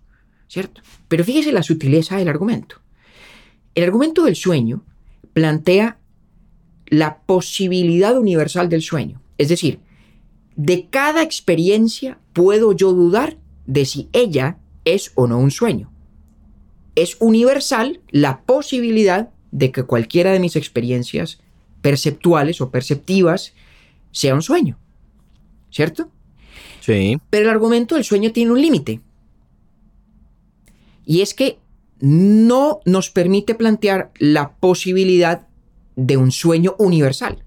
[0.47, 0.79] ¿cierto?
[1.09, 2.77] Pero fíjese la sutileza del argumento.
[3.75, 4.81] El argumento del sueño
[5.33, 5.97] plantea
[6.85, 9.21] la posibilidad universal del sueño.
[9.37, 9.81] Es decir,
[10.57, 15.91] de cada experiencia puedo yo dudar de si ella es o no un sueño.
[16.95, 21.39] Es universal la posibilidad de que cualquiera de mis experiencias
[21.81, 23.53] perceptuales o perceptivas
[24.11, 24.79] sea un sueño.
[25.69, 26.09] ¿Cierto?
[26.81, 27.19] Sí.
[27.29, 29.01] Pero el argumento del sueño tiene un límite.
[31.05, 31.59] Y es que
[31.99, 35.47] no nos permite plantear la posibilidad
[35.95, 37.43] de un sueño universal.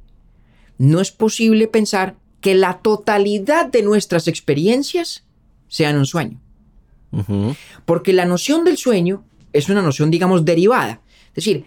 [0.78, 5.24] No es posible pensar que la totalidad de nuestras experiencias
[5.68, 6.40] sean un sueño.
[7.85, 11.00] Porque la noción del sueño es una noción, digamos, derivada.
[11.29, 11.64] Es decir,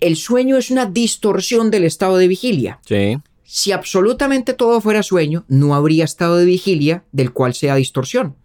[0.00, 2.80] el sueño es una distorsión del estado de vigilia.
[2.86, 3.18] Sí.
[3.44, 8.36] Si absolutamente todo fuera sueño, no habría estado de vigilia del cual sea distorsión.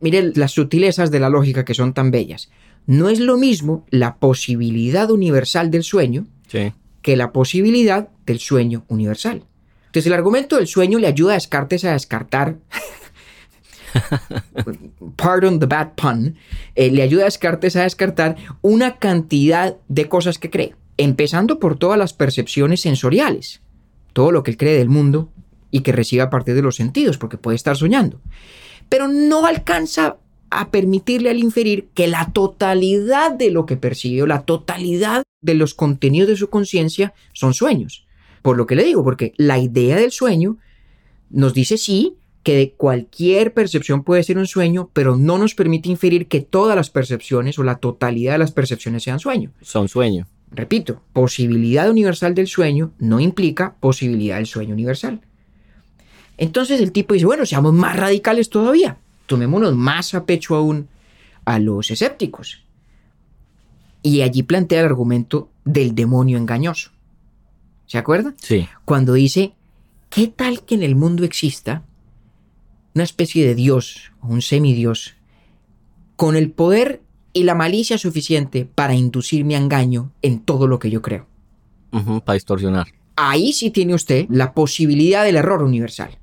[0.00, 2.50] Miren las sutilezas de la lógica que son tan bellas.
[2.86, 6.72] No es lo mismo la posibilidad universal del sueño Sí.
[7.02, 9.44] que la posibilidad del sueño universal.
[9.88, 12.58] Entonces el argumento del sueño le ayuda a Descartes a descartar,
[15.16, 16.36] pardon the bad pun,
[16.74, 21.78] eh, le ayuda a Descartes a descartar una cantidad de cosas que cree, empezando por
[21.78, 23.62] todas las percepciones sensoriales,
[24.12, 25.30] todo lo que él cree del mundo
[25.70, 28.20] y que recibe a partir de los sentidos, porque puede estar soñando.
[28.90, 30.18] Pero no alcanza
[30.50, 35.54] a permitirle al inferir que la totalidad de lo que percibe o la totalidad de
[35.54, 38.07] los contenidos de su conciencia son sueños.
[38.42, 40.58] Por lo que le digo, porque la idea del sueño
[41.30, 45.90] nos dice sí que de cualquier percepción puede ser un sueño, pero no nos permite
[45.90, 49.50] inferir que todas las percepciones o la totalidad de las percepciones sean sueño.
[49.60, 50.26] Son sueño.
[50.50, 55.20] repito, posibilidad universal del sueño no implica posibilidad del sueño universal.
[56.38, 58.96] Entonces el tipo dice, bueno, seamos más radicales todavía,
[59.26, 60.88] tomémonos más a pecho aún
[61.44, 62.62] a los escépticos.
[64.02, 66.92] Y allí plantea el argumento del demonio engañoso.
[67.88, 68.34] ¿Se acuerda?
[68.36, 68.68] Sí.
[68.84, 69.54] Cuando dice,
[70.10, 71.82] ¿qué tal que en el mundo exista
[72.94, 75.14] una especie de Dios o un semidios
[76.14, 77.00] con el poder
[77.32, 81.26] y la malicia suficiente para inducirme a engaño en todo lo que yo creo?
[82.24, 82.88] Para distorsionar.
[83.16, 86.18] Ahí sí tiene usted la posibilidad del error universal.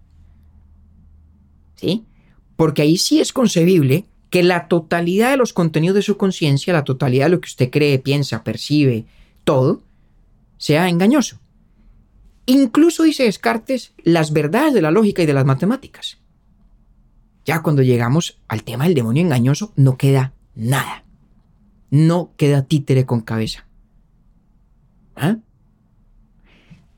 [1.76, 2.06] ¿Sí?
[2.56, 6.84] Porque ahí sí es concebible que la totalidad de los contenidos de su conciencia, la
[6.84, 9.06] totalidad de lo que usted cree, piensa, percibe,
[9.44, 9.82] todo,
[10.58, 11.40] sea engañoso.
[12.46, 16.20] Incluso dice Descartes las verdades de la lógica y de las matemáticas.
[17.46, 21.04] Ya cuando llegamos al tema del demonio engañoso, no queda nada.
[21.90, 23.68] No queda títere con cabeza.
[25.16, 25.38] ¿Ah?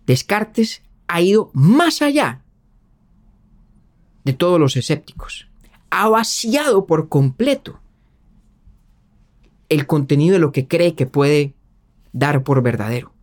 [0.06, 2.42] Descartes ha ido más allá
[4.24, 5.48] de todos los escépticos.
[5.90, 7.80] Ha vaciado por completo
[9.70, 11.54] el contenido de lo que cree que puede
[12.14, 13.14] dar por verdadero.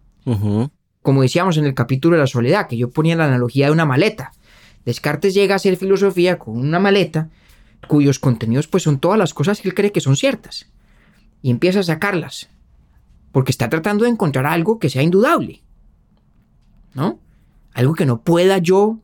[1.04, 3.84] Como decíamos en el capítulo de la soledad, que yo ponía la analogía de una
[3.84, 4.32] maleta.
[4.86, 7.28] Descartes llega a hacer filosofía con una maleta
[7.86, 10.66] cuyos contenidos pues son todas las cosas que él cree que son ciertas.
[11.42, 12.48] Y empieza a sacarlas.
[13.32, 15.60] Porque está tratando de encontrar algo que sea indudable.
[16.94, 17.20] ¿No?
[17.74, 18.98] Algo que no pueda yo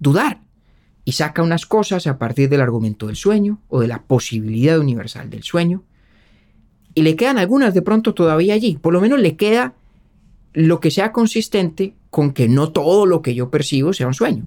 [0.00, 0.42] dudar.
[1.06, 5.30] Y saca unas cosas a partir del argumento del sueño o de la posibilidad universal
[5.30, 5.84] del sueño.
[6.94, 8.76] Y le quedan algunas de pronto todavía allí.
[8.76, 9.72] Por lo menos le queda
[10.54, 14.46] lo que sea consistente con que no todo lo que yo percibo sea un sueño.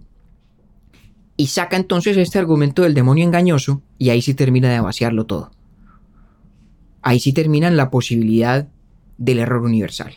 [1.36, 5.52] Y saca entonces este argumento del demonio engañoso y ahí sí termina de vaciarlo todo.
[7.02, 8.68] Ahí sí termina en la posibilidad
[9.18, 10.14] del error universal.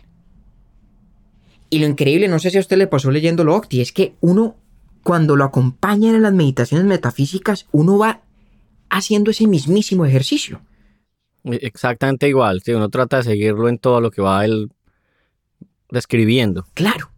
[1.69, 4.15] Y lo increíble, no sé si a usted le pasó leyendo lo Octi, es que
[4.21, 4.57] uno,
[5.03, 8.23] cuando lo acompaña en las meditaciones metafísicas, uno va
[8.89, 10.63] haciendo ese mismísimo ejercicio.
[11.45, 12.63] Exactamente igual.
[12.63, 14.71] Si uno trata de seguirlo en todo lo que va él
[15.91, 16.67] describiendo.
[16.75, 17.11] Claro.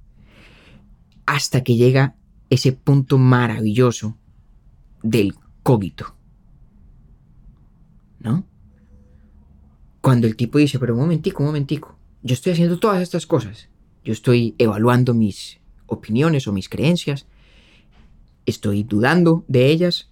[1.26, 2.16] Hasta que llega
[2.50, 4.18] ese punto maravilloso
[5.02, 6.14] del cogito.
[8.20, 8.46] ¿No?
[10.00, 13.68] Cuando el tipo dice, pero un momentico, un momentico, yo estoy haciendo todas estas cosas.
[14.04, 17.26] Yo estoy evaluando mis opiniones o mis creencias.
[18.46, 20.10] Estoy dudando de ellas.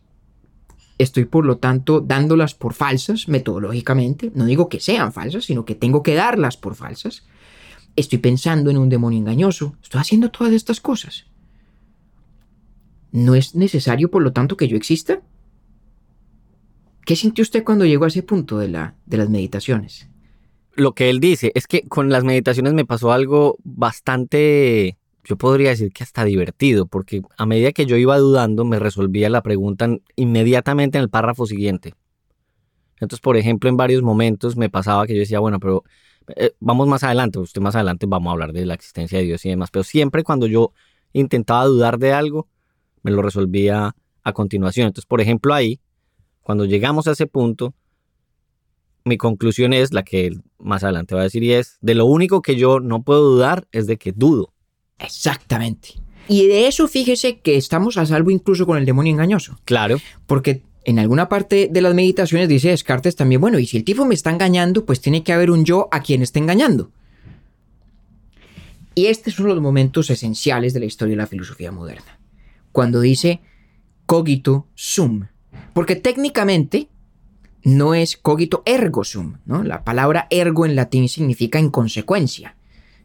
[0.98, 4.30] Estoy, por lo tanto, dándolas por falsas metodológicamente.
[4.34, 7.26] No digo que sean falsas, sino que tengo que darlas por falsas.
[7.96, 9.76] Estoy pensando en un demonio engañoso.
[9.82, 11.26] Estoy haciendo todas estas cosas.
[13.12, 15.20] ¿No es necesario, por lo tanto, que yo exista?
[17.04, 20.08] ¿Qué sintió usted cuando llegó a ese punto de, la, de las meditaciones?
[20.74, 25.70] Lo que él dice es que con las meditaciones me pasó algo bastante, yo podría
[25.70, 29.88] decir que hasta divertido, porque a medida que yo iba dudando me resolvía la pregunta
[30.14, 31.94] inmediatamente en el párrafo siguiente.
[33.00, 35.84] Entonces, por ejemplo, en varios momentos me pasaba que yo decía, bueno, pero
[36.36, 39.44] eh, vamos más adelante, usted más adelante vamos a hablar de la existencia de Dios
[39.44, 40.72] y demás, pero siempre cuando yo
[41.12, 42.48] intentaba dudar de algo,
[43.02, 44.86] me lo resolvía a continuación.
[44.86, 45.80] Entonces, por ejemplo, ahí,
[46.42, 47.74] cuando llegamos a ese punto,
[49.04, 52.06] mi conclusión es la que él más adelante va a decir y es, de lo
[52.06, 54.52] único que yo no puedo dudar es de que dudo.
[54.98, 55.94] Exactamente.
[56.28, 59.58] Y de eso fíjese que estamos a salvo incluso con el demonio engañoso.
[59.64, 63.84] Claro, Porque en alguna parte de las meditaciones dice Descartes también, bueno, y si el
[63.84, 66.90] tipo me está engañando, pues tiene que haber un yo a quien está engañando.
[68.94, 72.18] Y este es uno de los momentos esenciales de la historia de la filosofía moderna.
[72.72, 73.40] Cuando dice
[74.06, 75.26] cogito sum.
[75.72, 76.88] Porque técnicamente
[77.62, 79.62] no es cogito ergo sum, ¿no?
[79.62, 82.56] La palabra ergo en latín significa en consecuencia,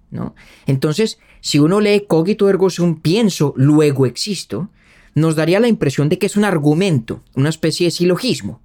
[0.10, 0.34] ¿no?
[0.66, 4.70] Entonces, si uno lee cogito ergo sum, pienso, luego existo,
[5.16, 8.62] nos daría la impresión de que es un argumento, una especie de silogismo,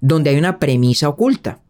[0.00, 1.60] donde hay una premisa oculta.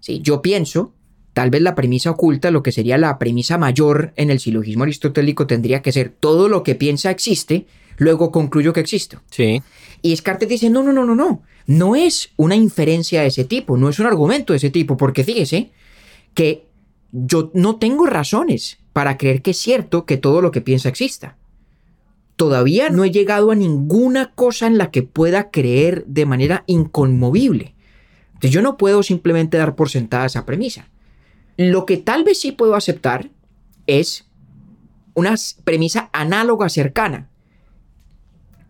[0.00, 0.94] Sí, yo pienso,
[1.32, 5.46] tal vez la premisa oculta, lo que sería la premisa mayor en el silogismo aristotélico,
[5.46, 7.66] tendría que ser todo lo que piensa existe,
[7.98, 9.20] luego concluyo que existo.
[9.30, 9.60] sí,
[10.00, 11.42] Y Descartes dice, no, no, no, no, no.
[11.66, 15.22] No es una inferencia de ese tipo, no es un argumento de ese tipo, porque
[15.24, 15.70] fíjese
[16.34, 16.66] que
[17.12, 21.36] yo no tengo razones para creer que es cierto que todo lo que piensa exista.
[22.42, 27.76] Todavía no he llegado a ninguna cosa en la que pueda creer de manera inconmovible.
[28.32, 30.88] Entonces yo no puedo simplemente dar por sentada esa premisa.
[31.56, 33.30] Lo que tal vez sí puedo aceptar
[33.86, 34.26] es
[35.14, 37.28] una premisa análoga cercana.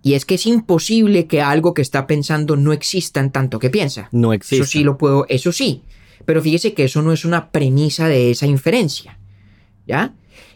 [0.03, 3.71] Y es que es imposible que algo que está pensando no exista en tanto que
[3.71, 4.11] piensa.
[4.13, 4.57] no existe.
[4.57, 5.81] Eso sí lo puedo, eso sí.
[6.27, 9.19] Pero fíjese que eso no es una premisa de esa inferencia.
[9.87, 10.13] ¿Ya?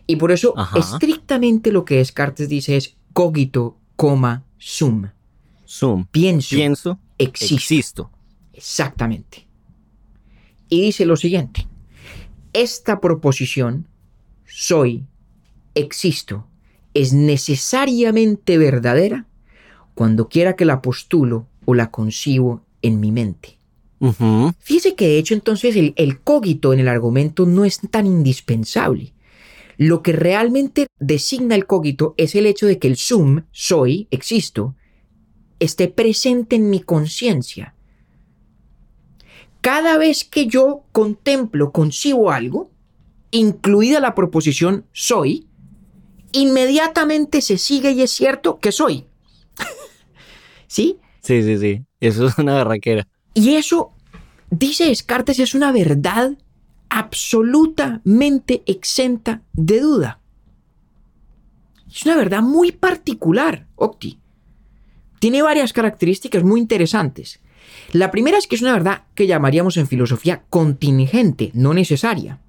[0.07, 0.79] Y por eso, Ajá.
[0.79, 5.09] estrictamente lo que Descartes dice es cogito, coma, sum.
[5.65, 6.05] Sum.
[6.11, 7.55] Pienso, Pienso, existo.
[7.55, 8.11] existo.
[8.53, 9.47] Exactamente.
[10.69, 11.67] Y dice lo siguiente.
[12.53, 13.89] Esta proposición,
[14.45, 15.07] soy,
[15.75, 16.47] existo,
[16.93, 19.27] es necesariamente verdadera
[19.95, 23.59] cuando quiera que la postulo o la concibo en mi mente.
[23.99, 24.53] Ujú.
[24.59, 29.15] Fíjese que de hecho entonces el, el cogito en el argumento no es tan indispensable.
[29.79, 34.75] Lo que realmente designa el cogito es el hecho de que el sum, soy, existo,
[35.61, 37.75] esté presente en mi conciencia.
[39.61, 42.71] Cada vez que yo contemplo, concibo algo,
[43.31, 45.47] incluida la proposición soy,
[46.33, 49.07] inmediatamente se sigue y es cierto que soy.
[50.67, 50.99] ¿Sí?
[51.21, 51.85] Sí, sí, sí.
[52.01, 53.09] Eso es una barraquera.
[53.35, 53.93] Y eso,
[54.51, 56.33] dice Descartes, es una verdad
[56.89, 60.21] absolutamente exenta de duda.
[61.89, 64.19] Es una verdad muy particular, Octi.
[65.19, 67.41] Tiene varias características muy interesantes.
[67.93, 72.41] La primera es que es una verdad que llamaríamos en filosofía contingente, no necesaria.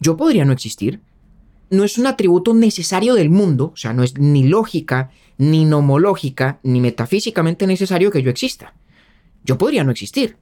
[0.00, 1.00] Yo podría no existir.
[1.70, 6.60] No es un atributo necesario del mundo, o sea, no es ni lógica, ni nomológica,
[6.62, 8.74] ni metafísicamente necesario que yo exista.
[9.44, 10.36] Yo podría no existir.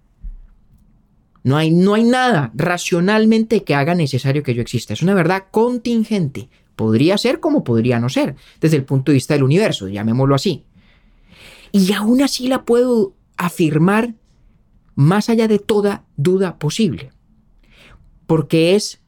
[1.45, 4.93] No hay, no hay nada racionalmente que haga necesario que yo exista.
[4.93, 6.49] Es una verdad contingente.
[6.77, 10.65] Podría ser como podría no ser, desde el punto de vista del universo, llamémoslo así.
[11.73, 14.15] Y aún así la puedo afirmar
[14.95, 17.11] más allá de toda duda posible.
[18.27, 19.01] Porque es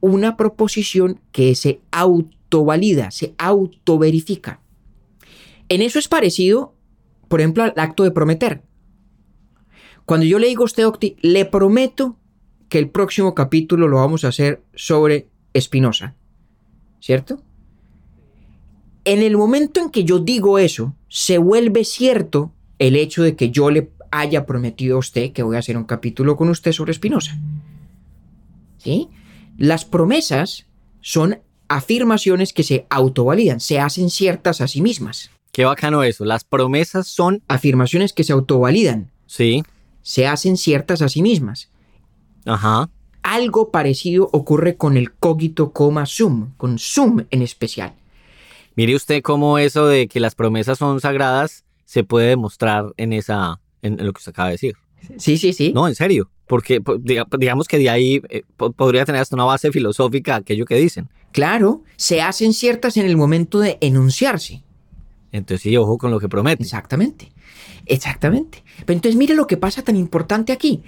[0.00, 4.60] una proposición que se autovalida, se autoverifica.
[5.68, 6.74] En eso es parecido,
[7.28, 8.62] por ejemplo, al acto de prometer.
[10.04, 12.16] Cuando yo le digo a usted, Octi, le prometo
[12.68, 15.28] que el próximo capítulo lo vamos a hacer sobre
[15.58, 16.14] Spinoza.
[17.00, 17.42] ¿Cierto?
[19.04, 23.50] En el momento en que yo digo eso, se vuelve cierto el hecho de que
[23.50, 26.94] yo le haya prometido a usted que voy a hacer un capítulo con usted sobre
[26.94, 27.38] Spinoza.
[28.78, 29.08] ¿Sí?
[29.56, 30.66] Las promesas
[31.00, 35.30] son afirmaciones que se autovalidan, se hacen ciertas a sí mismas.
[35.52, 36.24] Qué bacano eso.
[36.24, 39.62] Las promesas son, Afirmaciones que se autovalidan, sí,
[40.04, 41.70] se hacen ciertas a sí mismas.
[42.46, 42.88] ajá,
[43.22, 47.94] Algo parecido ocurre con el cogito coma sum, con sum en especial.
[48.76, 53.60] Mire usted cómo eso de que las promesas son sagradas se puede demostrar en esa,
[53.82, 54.74] en, lo que usted acaba de decir.
[55.18, 55.72] Sí, sí, sí.
[55.72, 59.36] No, en serio, porque po- diga- digamos que de ahí eh, po- podría tener hasta
[59.36, 61.08] una base filosófica aquello que dicen.
[61.32, 64.62] Claro, se hacen ciertas en el momento de enunciarse.
[65.32, 66.62] Entonces sí, ojo con lo que promete.
[66.62, 67.32] Exactamente.
[67.86, 68.63] Exactamente.
[68.84, 70.82] Pero entonces mire lo que pasa tan importante aquí.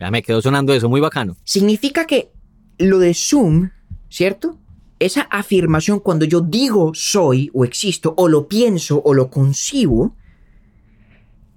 [0.00, 1.36] Ya me quedó sonando eso, muy bacano.
[1.44, 2.30] Significa que
[2.78, 3.70] lo de sum,
[4.08, 4.58] ¿cierto?
[4.98, 10.14] Esa afirmación cuando yo digo soy o existo o lo pienso o lo concibo,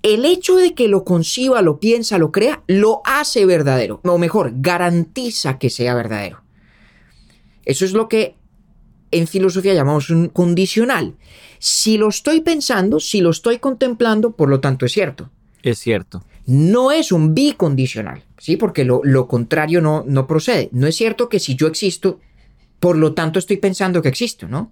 [0.01, 3.99] el hecho de que lo conciba, lo piensa, lo crea, lo hace verdadero.
[4.03, 6.41] O mejor, garantiza que sea verdadero.
[7.65, 8.35] Eso es lo que
[9.11, 11.15] en filosofía llamamos un condicional.
[11.59, 15.29] Si lo estoy pensando, si lo estoy contemplando, por lo tanto es cierto
[15.63, 16.23] Es cierto.
[16.45, 18.57] no es un bicondicional, ¿sí?
[18.57, 20.69] Porque lo, lo contrario no, no procede.
[20.71, 22.19] No es cierto que si yo existo,
[22.79, 24.71] por lo tanto estoy pensando que existo, ¿no?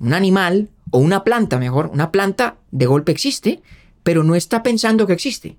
[0.00, 3.62] Un animal o una planta, mejor, una planta de golpe existe,
[4.02, 5.56] pero no está pensando que existe.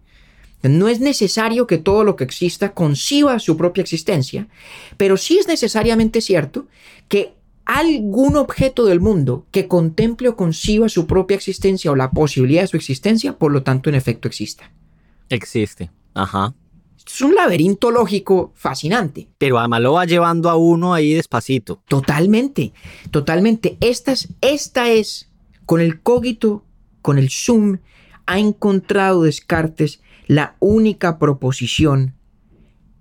[0.61, 4.47] No es necesario que todo lo que exista conciba su propia existencia,
[4.97, 6.67] pero sí es necesariamente cierto
[7.07, 7.33] que
[7.65, 12.67] algún objeto del mundo que contemple o conciba su propia existencia o la posibilidad de
[12.67, 14.71] su existencia, por lo tanto en efecto exista.
[15.29, 15.91] Existe.
[16.13, 16.53] Ajá.
[17.05, 19.27] Es un laberinto lógico fascinante.
[19.37, 21.81] Pero además lo va llevando a uno ahí despacito.
[21.87, 22.73] Totalmente,
[23.11, 23.77] totalmente.
[23.79, 25.29] Esta es, esta es,
[25.65, 26.63] con el cogito,
[27.01, 27.79] con el sum,
[28.25, 32.15] ha encontrado Descartes la única proposición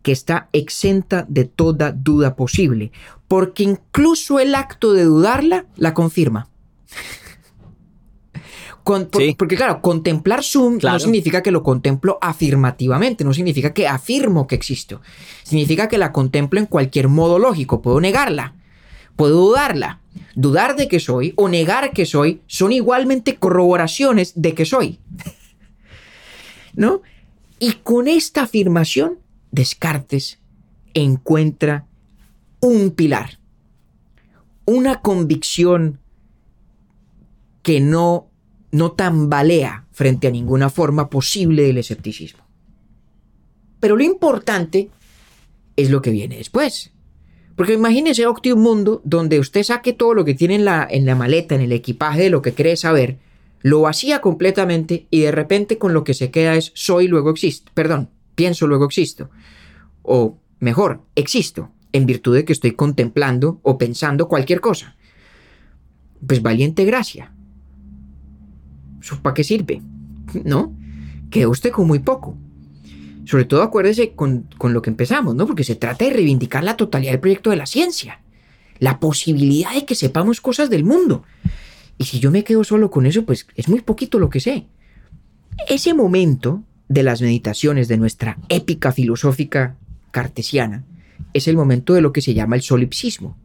[0.02, 2.92] que está exenta de toda duda posible,
[3.34, 6.48] porque incluso el acto de dudarla la confirma.
[8.84, 9.34] Con- por- Sí.
[9.36, 10.44] Porque claro, contemplar
[10.78, 10.94] Claro.
[10.94, 15.00] no significa que lo contemplo afirmativamente, no significa que afirmo que existo.
[15.42, 18.54] Significa que la contemplo en cualquier modo lógico, puedo negarla,
[19.16, 19.98] puedo dudarla.
[20.36, 25.00] Dudar de que soy o negar que soy son igualmente corroboraciones de que soy.
[26.74, 27.02] ¿No?
[27.58, 29.18] Y con esta afirmación,
[29.50, 30.38] Descartes
[30.94, 31.86] encuentra
[32.64, 33.38] un pilar,
[34.64, 36.00] una convicción
[37.62, 38.30] que no,
[38.72, 42.42] no tambalea frente a ninguna forma posible del escepticismo.
[43.80, 44.88] pero lo importante
[45.76, 46.92] es lo que viene después.
[47.54, 51.04] Porque imagínese, Octi, un mundo donde usted saque todo lo que tiene en la, en
[51.04, 53.18] la maleta, en el equipaje de lo que cree saber,
[53.60, 57.70] lo vacía completamente y de repente con lo que se queda es soy, luego existo.
[57.74, 59.30] Perdón, pienso, luego existo.
[60.02, 64.96] O mejor, existo, en virtud de que estoy contemplando o pensando cualquier cosa.
[66.26, 67.32] Pues valiente gracia.
[69.00, 69.80] ¿Eso para qué sirve?
[70.44, 70.76] ¿No?
[71.30, 72.36] Queda usted con muy poco.
[73.26, 75.46] Sobre todo acuérdese con, con, lo que empezamos, ¿no?
[75.46, 78.20] Porque se trata de reivindicar la totalidad del proyecto de la ciencia.
[78.80, 81.22] La posibilidad de que sepamos cosas del mundo.
[81.96, 84.66] Y si yo me quedo solo con eso, pues es muy poquito lo que sé.
[85.68, 89.76] Ese momento de las meditaciones de nuestra épica filosófica
[90.10, 90.84] cartesiana
[91.32, 93.36] es el momento de lo que se llama el solipsismo.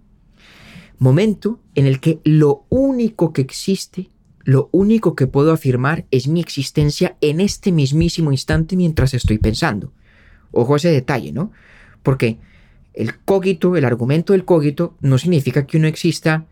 [0.98, 4.10] Momento en el que lo único que existe
[4.50, 9.94] lo único que puedo afirmar es mi existencia en este mismísimo instante mientras estoy pensando.
[10.52, 11.52] Ojo a ese detalle, ¿no?
[12.02, 12.40] Porque
[12.96, 16.48] el cogito, el argumento del cogito, no significa que uno exista,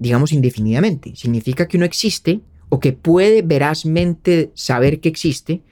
[0.00, 1.14] digamos, indefinidamente.
[1.14, 2.40] Significa que uno existe
[2.70, 5.62] o que puede verazmente saber que existe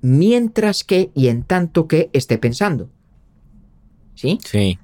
[0.00, 2.88] mientras que y en tanto que esté pensando.
[4.18, 4.38] ¿Sí?
[4.44, 4.78] Sí.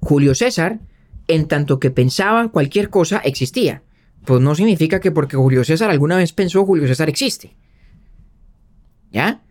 [0.00, 0.80] Julio César,
[1.28, 3.82] en tanto que pensaba cualquier cosa, existía
[4.24, 7.56] pues no significa que porque Julio César alguna vez pensó Julio César existe.
[9.10, 9.42] ¿Ya?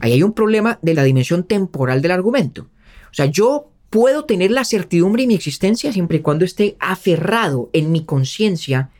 [0.00, 2.62] Ahí hay un problema de la dimensión temporal del argumento.
[3.10, 7.70] O sea, yo puedo tener la certidumbre de mi existencia siempre y cuando esté aferrado
[7.72, 8.90] en mi conciencia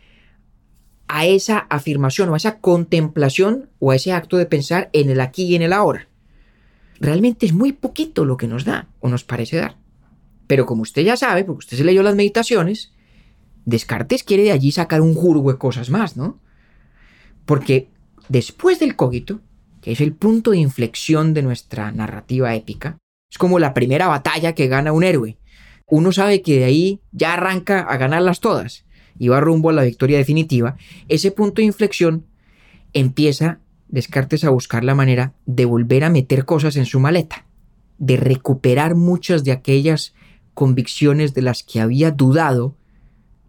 [1.08, 5.20] a esa afirmación o a esa contemplación o a ese acto de pensar en el
[5.20, 6.08] aquí y en el ahora.
[7.00, 9.76] Realmente es muy poquito lo que nos da o nos parece dar.
[10.46, 12.92] Pero como usted ya sabe, porque usted se leyó las meditaciones,
[13.64, 16.38] Descartes quiere de allí sacar un jurgo de cosas más, ¿no?
[17.46, 17.88] Porque
[18.28, 19.40] después del cogito,
[19.80, 22.98] que es el punto de inflexión de nuestra narrativa épica,
[23.30, 25.38] es como la primera batalla que gana un héroe.
[25.86, 28.84] Uno sabe que de ahí ya arranca a ganarlas todas
[29.18, 30.76] y va rumbo a la victoria definitiva.
[31.08, 32.26] Ese punto de inflexión
[32.92, 37.46] empieza Descartes a buscar la manera de volver a meter cosas en su maleta,
[37.98, 40.14] de recuperar muchas de aquellas
[40.54, 42.76] convicciones de las que había dudado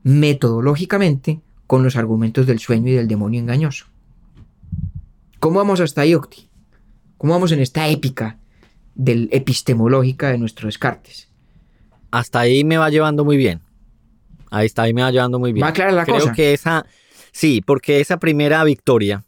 [0.04, 3.86] metodológicamente con los argumentos del sueño y del demonio engañoso.
[5.40, 6.50] ¿Cómo vamos hasta ahí, Octi?
[7.18, 8.40] ¿Cómo vamos en esta épica
[8.94, 11.30] del epistemológica de nuestro Descartes?
[12.12, 13.62] Hasta ahí me va llevando muy bien.
[14.52, 15.66] Ahí está, ahí me va llevando muy bien.
[15.66, 16.34] Va clara la Creo cosa.
[16.34, 16.86] que esa,
[17.32, 19.26] sí, porque esa primera victoria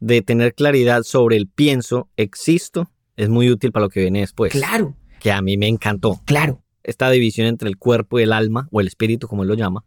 [0.00, 4.52] de tener claridad sobre el pienso, existo, es muy útil para lo que viene después.
[4.52, 6.20] Claro, Que a mí me encantó.
[6.24, 9.54] claro, Esta división entre el cuerpo y el alma, o el espíritu, como él lo
[9.54, 9.84] llama.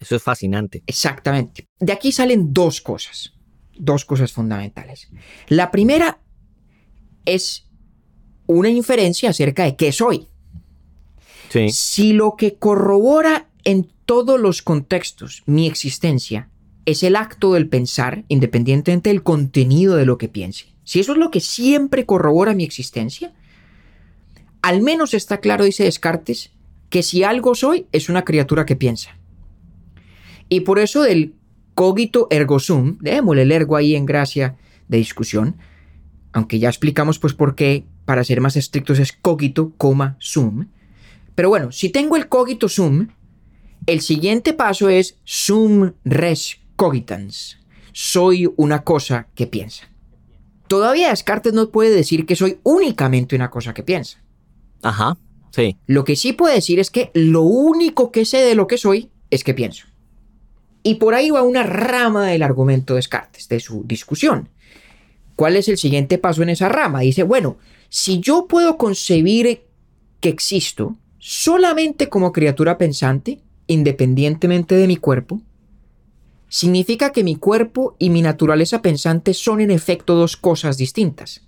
[0.00, 0.82] Eso es fascinante.
[0.86, 1.66] exactamente.
[1.78, 3.32] De aquí salen dos cosas,
[3.74, 5.08] dos cosas fundamentales.
[5.48, 6.20] La primera
[7.24, 7.68] es
[8.46, 10.28] una inferencia acerca de qué soy.
[11.50, 11.70] Sí.
[11.70, 16.50] Si lo que corrobora en todos los contextos mi existencia
[16.84, 21.18] es el acto del pensar, independientemente del contenido de lo que piense, si eso es
[21.18, 23.32] lo que siempre corrobora mi existencia,
[24.64, 26.50] al menos está claro, dice Descartes,
[26.88, 29.18] que si algo soy es una criatura que piensa.
[30.48, 31.34] Y por eso del
[31.74, 34.56] cogito ergo sum, démosle el ergo ahí en gracia
[34.88, 35.56] de discusión,
[36.32, 40.68] aunque ya explicamos pues por qué, para ser más estrictos, es cogito, coma, sum.
[41.34, 43.08] Pero bueno, si tengo el cogito sum,
[43.84, 47.58] el siguiente paso es sum res cogitans.
[47.92, 49.90] Soy una cosa que piensa.
[50.68, 54.23] Todavía Descartes no puede decir que soy únicamente una cosa que piensa.
[54.84, 55.16] Ajá.
[55.50, 55.76] Sí.
[55.86, 59.10] Lo que sí puede decir es que lo único que sé de lo que soy
[59.30, 59.86] es que pienso.
[60.82, 64.48] Y por ahí va una rama del argumento de Descartes, de su discusión.
[65.34, 67.00] ¿Cuál es el siguiente paso en esa rama?
[67.00, 67.56] Dice, bueno,
[67.88, 69.62] si yo puedo concebir
[70.20, 75.40] que existo solamente como criatura pensante, independientemente de mi cuerpo,
[76.48, 81.42] significa que mi cuerpo y mi naturaleza pensante son en efecto dos cosas distintas.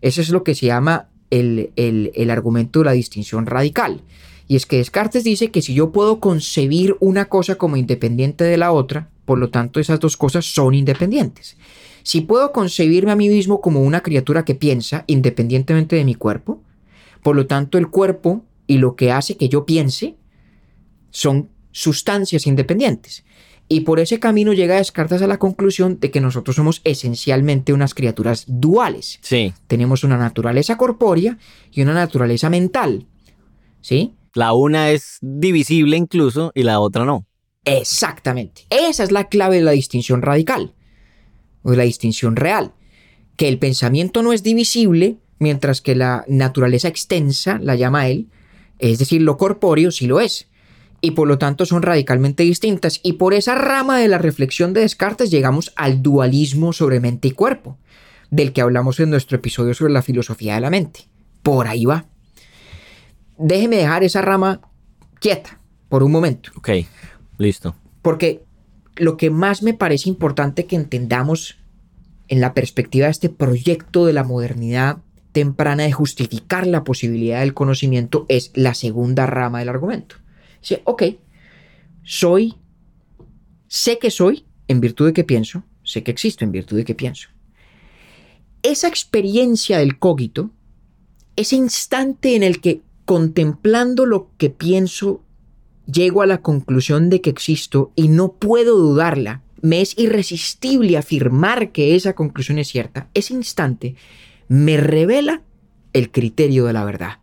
[0.00, 4.02] Eso es lo que se llama el, el, el argumento de la distinción radical.
[4.46, 8.56] Y es que Descartes dice que si yo puedo concebir una cosa como independiente de
[8.56, 11.58] la otra, por lo tanto esas dos cosas son independientes.
[12.02, 16.62] Si puedo concebirme a mí mismo como una criatura que piensa independientemente de mi cuerpo,
[17.22, 20.14] por lo tanto el cuerpo y lo que hace que yo piense
[21.10, 23.24] son sustancias independientes.
[23.68, 27.94] Y por ese camino llega Descartes a la conclusión de que nosotros somos esencialmente unas
[27.94, 29.18] criaturas duales.
[29.20, 29.52] Sí.
[29.66, 31.38] Tenemos una naturaleza corpórea
[31.70, 33.06] y una naturaleza mental.
[33.82, 34.14] ¿Sí?
[34.34, 37.26] La una es divisible incluso y la otra no.
[37.64, 38.66] Exactamente.
[38.70, 40.74] Esa es la clave de la distinción radical
[41.62, 42.72] o de la distinción real.
[43.36, 48.28] Que el pensamiento no es divisible, mientras que la naturaleza extensa, la llama él,
[48.78, 50.48] es decir, lo corpóreo sí lo es.
[51.00, 53.00] Y por lo tanto son radicalmente distintas.
[53.02, 57.32] Y por esa rama de la reflexión de Descartes llegamos al dualismo sobre mente y
[57.32, 57.78] cuerpo,
[58.30, 61.08] del que hablamos en nuestro episodio sobre la filosofía de la mente.
[61.42, 62.06] Por ahí va.
[63.38, 64.60] Déjeme dejar esa rama
[65.20, 66.50] quieta por un momento.
[66.56, 66.70] Ok,
[67.38, 67.76] listo.
[68.02, 68.42] Porque
[68.96, 71.58] lo que más me parece importante que entendamos
[72.28, 74.98] en la perspectiva de este proyecto de la modernidad
[75.32, 80.16] temprana de justificar la posibilidad del conocimiento es la segunda rama del argumento.
[80.68, 81.02] Dice, ok,
[82.02, 82.54] soy,
[83.68, 86.94] sé que soy en virtud de que pienso, sé que existo en virtud de que
[86.94, 87.30] pienso.
[88.62, 90.50] Esa experiencia del cogito,
[91.36, 95.22] ese instante en el que contemplando lo que pienso,
[95.90, 101.72] llego a la conclusión de que existo y no puedo dudarla, me es irresistible afirmar
[101.72, 103.96] que esa conclusión es cierta, ese instante
[104.48, 105.40] me revela
[105.94, 107.20] el criterio de la verdad.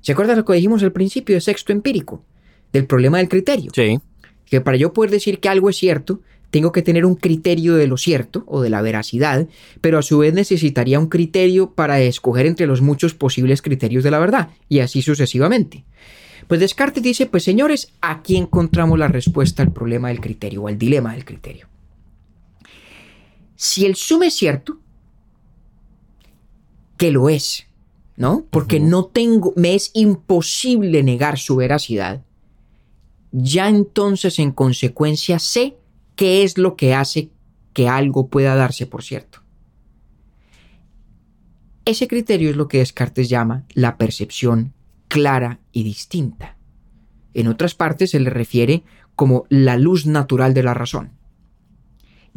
[0.00, 2.24] ¿Se acuerdan lo que dijimos al principio de sexto empírico?
[2.72, 3.70] Del problema del criterio.
[3.74, 4.00] Sí.
[4.46, 6.20] Que para yo poder decir que algo es cierto,
[6.52, 9.48] tengo que tener un criterio de lo cierto o de la veracidad,
[9.80, 14.10] pero a su vez necesitaría un criterio para escoger entre los muchos posibles criterios de
[14.10, 15.84] la verdad, y así sucesivamente.
[16.48, 20.76] Pues Descartes dice, pues señores, aquí encontramos la respuesta al problema del criterio o al
[20.76, 21.68] dilema del criterio.
[23.56, 24.78] Si el sum es cierto,
[26.98, 27.66] que lo es,
[28.16, 28.44] ¿no?
[28.50, 32.22] Porque no tengo, me es imposible negar su veracidad,
[33.32, 35.76] ya entonces en consecuencia sé
[36.14, 37.30] qué es lo que hace
[37.72, 39.40] que algo pueda darse por cierto.
[41.84, 44.72] Ese criterio es lo que Descartes llama la percepción
[45.08, 46.56] clara y distinta.
[47.34, 48.84] En otras partes se le refiere
[49.16, 51.12] como la luz natural de la razón.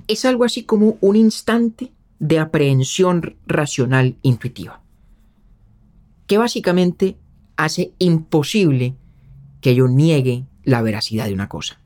[0.08, 4.82] Es algo así como un instante de aprehensión racional intuitiva,
[6.28, 7.18] que básicamente
[7.56, 8.96] hace imposible
[9.62, 11.80] que yo niegue la veracidad de una cosa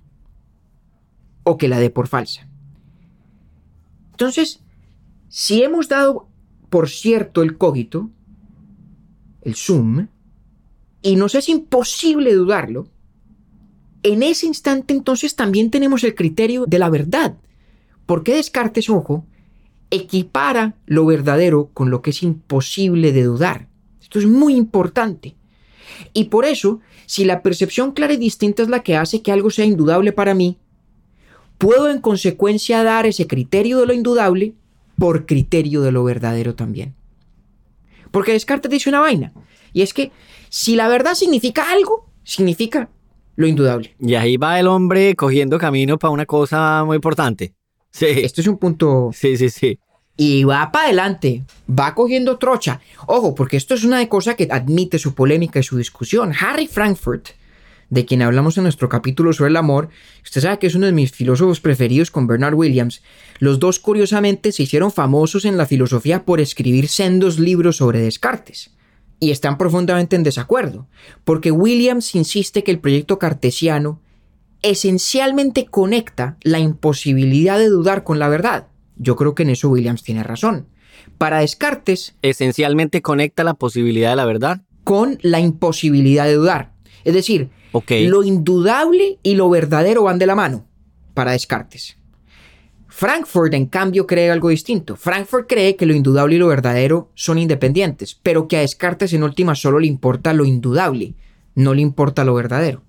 [1.43, 2.47] o que la dé por falsa.
[4.11, 4.61] Entonces,
[5.29, 6.27] si hemos dado
[6.69, 8.09] por cierto el cogito,
[9.41, 10.07] el sum,
[11.01, 12.87] y nos es imposible dudarlo,
[14.03, 17.37] en ese instante entonces también tenemos el criterio de la verdad.
[18.05, 19.25] Porque Descartes, ojo,
[19.91, 23.67] equipara lo verdadero con lo que es imposible de dudar.
[24.01, 25.35] Esto es muy importante.
[26.13, 29.49] Y por eso, si la percepción clara y distinta es la que hace que algo
[29.49, 30.57] sea indudable para mí,
[31.57, 34.53] puedo en consecuencia dar ese criterio de lo indudable
[34.97, 36.95] por criterio de lo verdadero también.
[38.11, 39.33] Porque Descartes dice una vaina,
[39.73, 40.11] y es que
[40.49, 42.89] si la verdad significa algo, significa
[43.35, 43.95] lo indudable.
[43.99, 47.53] Y ahí va el hombre cogiendo camino para una cosa muy importante.
[47.91, 48.07] Sí.
[48.07, 49.11] Esto es un punto...
[49.13, 49.79] Sí, sí, sí.
[50.21, 52.81] Y va para adelante, va cogiendo trocha.
[53.07, 56.33] Ojo, porque esto es una cosa que admite su polémica y su discusión.
[56.37, 57.29] Harry Frankfurt,
[57.89, 59.87] de quien hablamos en nuestro capítulo sobre el amor,
[60.21, 63.01] usted sabe que es uno de mis filósofos preferidos con Bernard Williams.
[63.37, 68.71] Los dos curiosamente se hicieron famosos en la filosofía por escribir sendos libros sobre Descartes
[69.21, 70.89] y están profundamente en desacuerdo,
[71.23, 74.01] porque Williams insiste que el proyecto cartesiano
[74.63, 78.68] esencialmente conecta la imposibilidad de dudar con la verdad.
[78.99, 80.67] Yo creo que en eso Williams tiene razón.
[81.17, 82.15] Para Descartes...
[82.21, 84.61] Esencialmente conecta la posibilidad de la verdad.
[84.83, 86.73] Con la imposibilidad de dudar.
[87.03, 90.65] Es decir, lo indudable y lo verdadero van de la mano
[91.13, 91.97] para Descartes.
[92.87, 94.95] Frankfurt, en cambio, cree algo distinto.
[94.95, 99.23] Frankfurt cree que lo indudable y lo verdadero son independientes, pero que a Descartes en
[99.23, 101.15] última solo le importa lo indudable,
[101.55, 102.83] no le importa lo verdadero.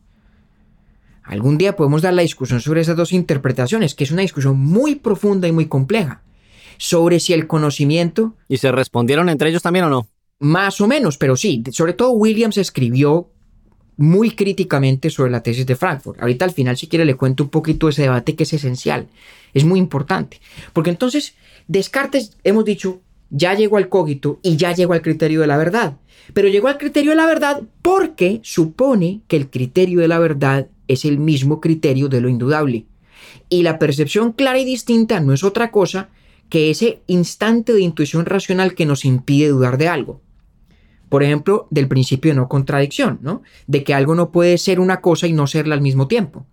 [1.31, 4.97] Algún día podemos dar la discusión sobre esas dos interpretaciones, que es una discusión muy
[4.97, 6.23] profunda y muy compleja,
[6.77, 8.35] sobre si el conocimiento...
[8.49, 10.09] ¿Y se respondieron entre ellos también o no?
[10.41, 13.31] Más o menos, pero sí, sobre todo Williams escribió
[13.97, 16.21] muy críticamente sobre la tesis de Frankfurt.
[16.21, 19.07] Ahorita al final, si quiere, le cuento un poquito ese debate que es esencial,
[19.55, 20.41] es muy importante.
[20.73, 21.35] Porque entonces,
[21.69, 25.97] Descartes, hemos dicho, ya llegó al cogito y ya llegó al criterio de la verdad.
[26.35, 30.67] Pero llegó al criterio de la verdad porque supone que el criterio de la verdad
[30.93, 32.87] es el mismo criterio de lo indudable.
[33.49, 36.09] Y la percepción clara y distinta no es otra cosa
[36.49, 40.21] que ese instante de intuición racional que nos impide dudar de algo.
[41.09, 43.43] Por ejemplo, del principio de no contradicción, ¿no?
[43.67, 46.47] De que algo no puede ser una cosa y no serla al mismo tiempo.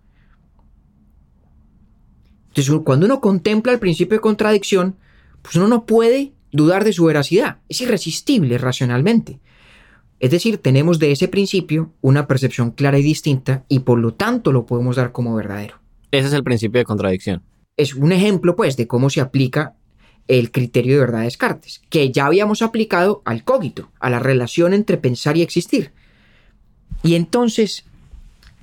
[2.48, 4.96] Entonces, cuando uno contempla el principio de contradicción,
[5.42, 7.58] pues uno no puede dudar de su veracidad.
[7.68, 9.40] Es irresistible racionalmente.
[10.20, 14.52] Es decir, tenemos de ese principio una percepción clara y distinta y por lo tanto
[14.52, 15.76] lo podemos dar como verdadero.
[16.10, 17.42] Ese es el principio de contradicción.
[17.76, 19.74] Es un ejemplo, pues, de cómo se aplica
[20.26, 24.74] el criterio de verdad de Descartes, que ya habíamos aplicado al cogito, a la relación
[24.74, 25.92] entre pensar y existir.
[27.02, 27.84] Y entonces,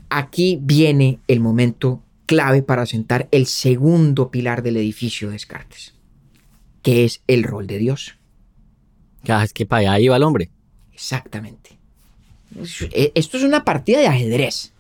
[0.10, 5.94] aquí viene el momento clave para sentar el segundo pilar del edificio de Descartes,
[6.82, 8.18] que es el rol de Dios.
[9.28, 10.52] Ah, es que para allá iba el hombre.
[10.96, 11.78] Exactamente.
[12.92, 14.72] E, esto es una partida de ajedrez.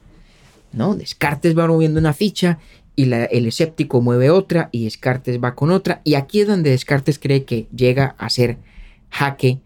[0.71, 0.95] ¿no?
[0.95, 2.57] Descartes va moviendo una ficha
[2.95, 6.01] y el escéptico mueve otra y Descartes va con otra.
[6.05, 8.57] Y aquí es donde Descartes cree que llega a ser
[9.09, 9.59] jaque,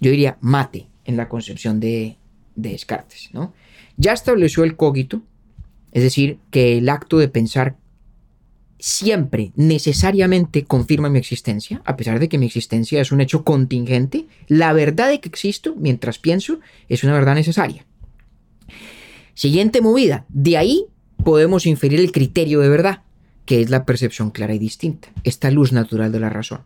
[0.00, 2.16] yo diría mate en la concepción de,
[2.54, 3.30] de Descartes.
[3.32, 3.52] ¿no?
[3.96, 5.22] Ya estableció el cogito,
[5.92, 7.76] es decir, que el acto de pensar
[8.78, 14.26] siempre necesariamente confirma mi existencia, a pesar de que mi existencia es un hecho contingente,
[14.48, 17.86] la verdad de que existo mientras pienso es una verdad necesaria.
[19.34, 20.86] Siguiente movida, de ahí
[21.24, 23.02] podemos inferir el criterio de verdad,
[23.44, 26.62] que es la percepción clara y distinta, esta luz natural de la razón,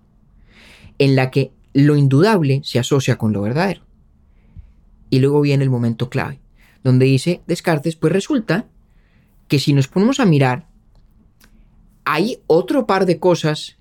[0.98, 3.82] en la que lo indudable se asocia con lo verdadero.
[5.10, 6.40] Y luego viene el momento clave,
[6.82, 8.66] donde dice Descartes, pues resulta
[9.48, 10.69] que si nos ponemos a mirar
[12.04, 13.78] hay otro par de cosas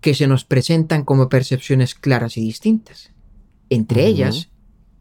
[0.00, 3.10] que se nos presentan como percepciones claras y distintas.
[3.70, 4.50] Entre ellas,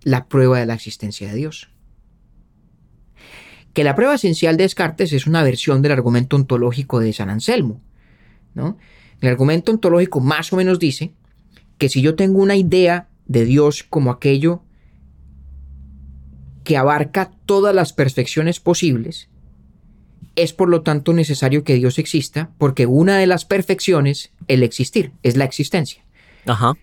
[0.03, 1.69] la prueba de la existencia de Dios.
[3.73, 7.81] Que la prueba esencial de Descartes es una versión del argumento ontológico de San Anselmo.
[8.53, 8.77] ¿no?
[9.21, 11.13] El argumento ontológico más o menos dice
[11.77, 14.63] que si yo tengo una idea de Dios como aquello
[16.63, 19.29] que abarca todas las perfecciones posibles,
[20.35, 25.11] es por lo tanto necesario que Dios exista, porque una de las perfecciones, el existir,
[25.23, 26.03] es la existencia.
[26.45, 26.73] Ajá.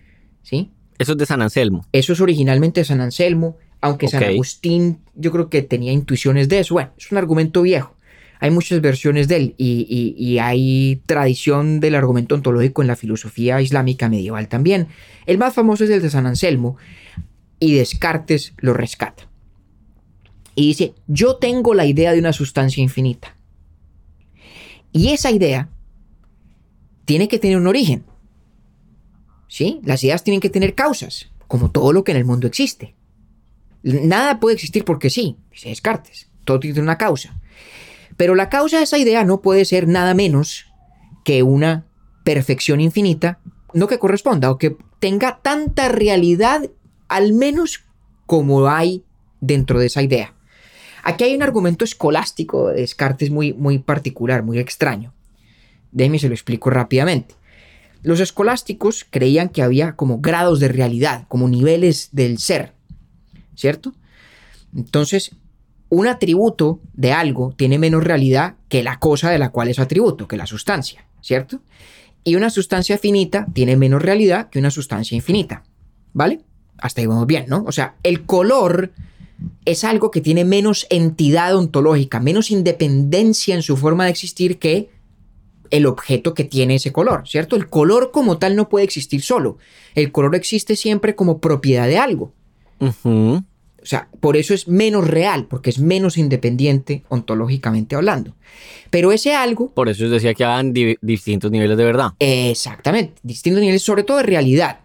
[0.41, 0.71] ¿Sí?
[0.97, 1.85] Eso es de San Anselmo.
[1.91, 6.59] Eso es originalmente de San Anselmo, aunque San Agustín yo creo que tenía intuiciones de
[6.59, 6.75] eso.
[6.75, 7.95] Bueno, es un argumento viejo.
[8.39, 13.61] Hay muchas versiones de él y, y hay tradición del argumento ontológico en la filosofía
[13.61, 14.87] islámica medieval también.
[15.25, 16.75] El más famoso es el de San Anselmo
[17.59, 19.29] y Descartes lo rescata.
[20.55, 23.32] Y dice, yo tengo la idea de una sustancia infinita.
[24.93, 25.69] Y esa idea
[27.05, 28.05] tiene que tener un origen.
[29.47, 29.81] ¿Sí?
[29.83, 32.95] Las ideas tienen que tener causas, como todo lo que en el mundo existe.
[33.83, 36.29] Nada puede existir porque sí, dice Descartes.
[36.45, 37.39] Todo tiene una causa.
[38.17, 40.67] Pero la causa de esa idea no puede ser nada menos
[41.23, 41.85] que una
[42.23, 43.39] perfección infinita,
[43.73, 46.69] no que corresponda o que tenga tanta realidad,
[47.07, 47.83] al menos
[48.25, 49.03] como hay
[49.41, 50.32] dentro de esa idea.
[51.03, 55.13] Aquí hay un argumento escolástico de Descartes muy, muy particular, muy extraño.
[55.91, 57.35] Déjeme se lo explico rápidamente.
[58.01, 62.73] Los escolásticos creían que había como grados de realidad, como niveles del ser,
[63.55, 63.93] ¿cierto?
[64.75, 65.35] Entonces,
[65.89, 70.27] un atributo de algo tiene menos realidad que la cosa de la cual es atributo,
[70.27, 71.61] que la sustancia, ¿cierto?
[72.23, 75.63] Y una sustancia finita tiene menos realidad que una sustancia infinita,
[76.13, 76.41] ¿vale?
[76.77, 77.63] Hasta ahí vamos bien, ¿no?
[77.67, 78.91] O sea, el color
[79.65, 84.89] es algo que tiene menos entidad ontológica, menos independencia en su forma de existir que
[85.69, 87.55] el objeto que tiene ese color, ¿cierto?
[87.55, 89.57] El color como tal no puede existir solo.
[89.95, 92.31] El color existe siempre como propiedad de algo.
[92.79, 98.35] O sea, por eso es menos real, porque es menos independiente ontológicamente hablando.
[98.91, 99.71] Pero ese algo...
[99.71, 102.11] Por eso os decía que habían distintos niveles de verdad.
[102.19, 104.81] Exactamente, distintos niveles, sobre todo de realidad.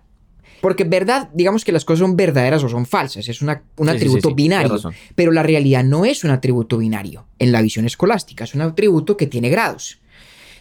[0.61, 3.51] Porque verdad, digamos que las cosas son verdaderas o son falsas, es un
[3.89, 4.79] atributo binario.
[5.15, 9.17] Pero la realidad no es un atributo binario en la visión escolástica, es un atributo
[9.17, 9.99] que tiene grados.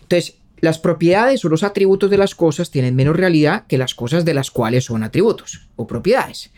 [0.02, 4.26] Entonces, las propiedades o los atributos de las cosas tienen menos realidad que las cosas
[4.26, 6.52] de las cuales son atributos o propiedades.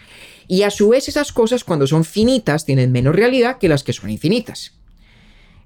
[0.48, 3.94] Y a su vez esas cosas cuando son finitas tienen menos realidad que las que
[3.94, 4.74] son infinitas.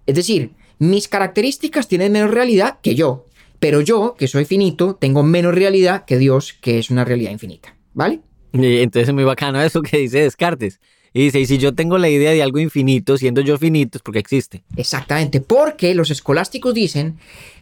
[0.05, 3.28] Es decir, mis características tienen menos realidad que yo,
[3.64, 7.78] pero yo, que soy finito, tengo menos realidad que Dios, que es una realidad infinita.
[7.93, 8.20] ¿Vale?
[8.51, 10.82] Y entonces es muy bacano eso que dice Descartes.
[11.14, 14.01] Y dice, y si yo tengo la idea de algo infinito, siendo yo finito, es
[14.01, 14.66] porque existe.
[14.76, 17.20] Exactamente, porque los escolásticos dicen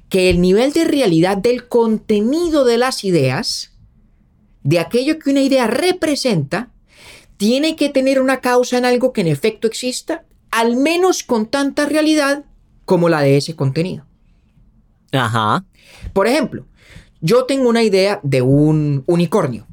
[0.09, 3.77] que el nivel de realidad del contenido de las ideas,
[4.63, 6.71] de aquello que una idea representa,
[7.37, 11.85] tiene que tener una causa en algo que en efecto exista, al menos con tanta
[11.85, 12.45] realidad
[12.85, 14.07] como la de ese contenido.
[15.11, 15.65] Ajá.
[16.13, 16.65] Por ejemplo,
[17.19, 19.67] yo tengo una idea de un unicornio.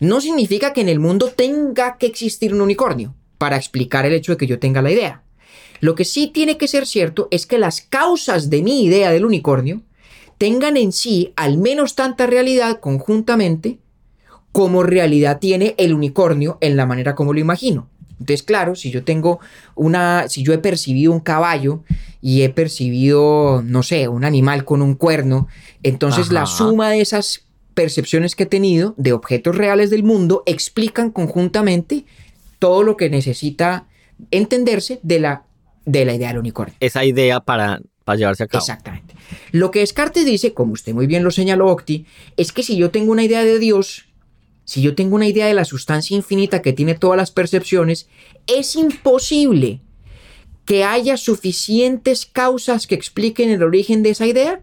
[0.00, 4.32] No significa que en el mundo tenga que existir un unicornio para explicar el hecho
[4.32, 5.22] de que yo tenga la idea.
[5.80, 9.24] Lo que sí tiene que ser cierto es que las causas de mi idea del
[9.24, 9.82] unicornio
[10.36, 13.78] tengan en sí al menos tanta realidad conjuntamente
[14.52, 17.88] como realidad tiene el unicornio en la manera como lo imagino.
[18.20, 19.40] Entonces, claro, si yo tengo
[19.74, 21.84] una, si yo he percibido un caballo
[22.20, 25.48] y he percibido, no sé, un animal con un cuerno,
[25.82, 31.10] entonces la suma de esas percepciones que he tenido de objetos reales del mundo explican
[31.10, 32.04] conjuntamente
[32.58, 33.86] todo lo que necesita
[34.32, 35.44] entenderse de la,
[35.84, 36.74] de la idea del unicornio.
[36.80, 38.62] Esa idea para, para llevarse a cabo.
[38.62, 39.14] Exactamente.
[39.52, 42.04] Lo que Descartes dice, como usted muy bien lo señaló, Octi,
[42.36, 44.07] es que si yo tengo una idea de Dios,
[44.68, 48.06] si yo tengo una idea de la sustancia infinita que tiene todas las percepciones,
[48.46, 49.80] es imposible
[50.66, 54.62] que haya suficientes causas que expliquen el origen de esa idea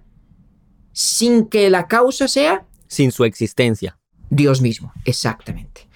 [0.92, 3.98] sin que la causa sea Sin su existencia.
[4.30, 4.94] Dios mismo.
[5.06, 5.88] Exactamente.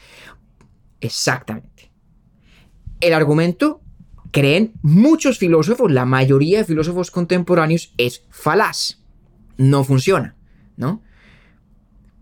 [1.01, 1.91] Exactamente.
[3.01, 3.79] El argumento,
[4.31, 9.03] creen muchos filósofos, la mayoría de filósofos contemporáneos, es falaz.
[9.57, 10.35] No funciona,
[10.77, 11.03] ¿no?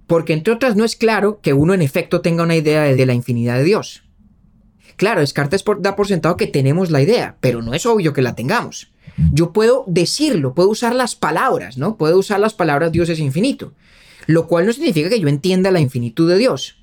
[0.08, 3.14] Porque entre otras no es claro que uno en efecto tenga una idea de la
[3.14, 4.04] infinidad de Dios.
[4.96, 8.36] Claro, Descartes da por sentado que tenemos la idea, pero no es obvio que la
[8.36, 8.92] tengamos.
[9.32, 11.98] Yo puedo decirlo, puedo usar las palabras, ¿no?
[11.98, 13.74] Puedo usar las palabras Dios es infinito.
[14.26, 16.78] Lo cual no significa que yo entienda la infinitud de Dios.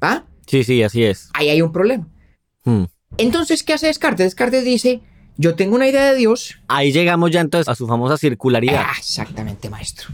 [0.00, 0.24] ¿Ah?
[0.46, 1.30] Sí, sí, así es.
[1.34, 2.06] Ahí hay un problema.
[2.64, 2.84] Hmm.
[3.18, 4.26] Entonces, ¿qué hace Descartes?
[4.26, 5.00] Descartes dice,
[5.36, 6.58] yo tengo una idea de Dios.
[6.68, 8.84] Ahí llegamos ya entonces a su famosa circularidad.
[8.86, 10.08] Ah, exactamente, maestro.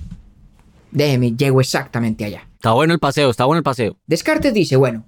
[0.93, 2.47] Déjeme, llego exactamente allá.
[2.55, 3.97] Está bueno el paseo, está bueno el paseo.
[4.07, 5.05] Descartes dice, bueno,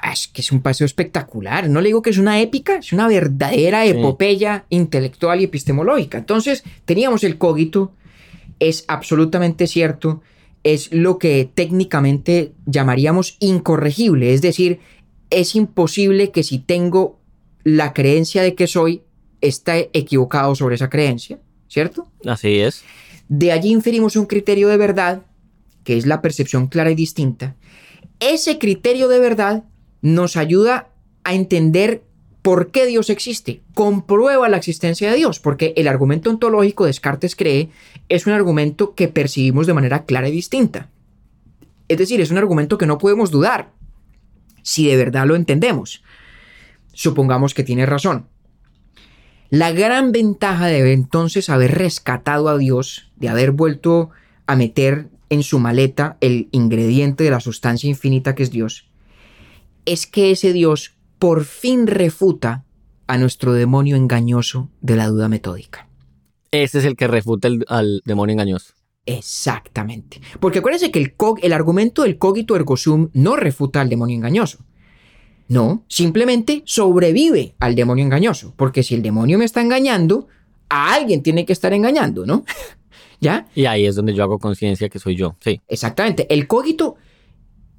[0.00, 1.68] ah, es que es un paseo espectacular.
[1.68, 3.90] No le digo que es una épica, es una verdadera Sí.
[3.90, 6.18] epopeya intelectual y epistemológica.
[6.18, 7.92] Entonces, teníamos el cogito,
[8.60, 10.22] es absolutamente cierto,
[10.62, 14.78] es lo que técnicamente llamaríamos incorregible, es decir,
[15.30, 17.18] es imposible que si tengo
[17.64, 19.02] la creencia de que soy,
[19.40, 21.38] esté equivocado sobre esa creencia,
[21.68, 22.08] ¿cierto?
[22.26, 22.84] Así es.
[23.30, 25.22] De allí inferimos un criterio de verdad,
[25.84, 27.54] que es la percepción clara y distinta.
[28.18, 29.62] Ese criterio de verdad
[30.02, 30.88] nos ayuda
[31.22, 32.02] a entender
[32.42, 33.62] por qué Dios existe.
[33.72, 37.70] Comprueba la existencia de Dios, porque el argumento ontológico Descartes cree
[38.08, 40.90] es un argumento que percibimos de manera clara y distinta.
[41.86, 43.70] Es decir, es un argumento que no podemos dudar
[44.62, 46.02] si de verdad lo entendemos.
[46.92, 48.26] Supongamos que tiene razón.
[49.50, 54.10] La gran ventaja de entonces haber rescatado a Dios, de haber vuelto
[54.46, 58.88] a meter en su maleta el ingrediente de la sustancia infinita que es Dios,
[59.86, 62.64] es que ese Dios por fin refuta
[63.06, 65.88] a nuestro demonio engañoso de la duda metódica.
[66.52, 68.74] Ese es el que refuta el- al demonio engañoso.
[69.06, 70.20] Exactamente.
[70.38, 74.64] Porque acuérdense que el, el argumento del cogito ergo sum no refuta al demonio engañoso.
[75.50, 78.54] No, simplemente sobrevive al demonio engañoso.
[78.56, 80.28] Porque si el demonio me está engañando,
[80.68, 82.44] a alguien tiene que estar engañando, ¿no?
[83.20, 83.48] ¿Ya?
[83.56, 85.34] Y ahí es donde yo hago conciencia que soy yo.
[85.40, 85.60] Sí.
[85.66, 86.32] Exactamente.
[86.32, 86.94] El cogito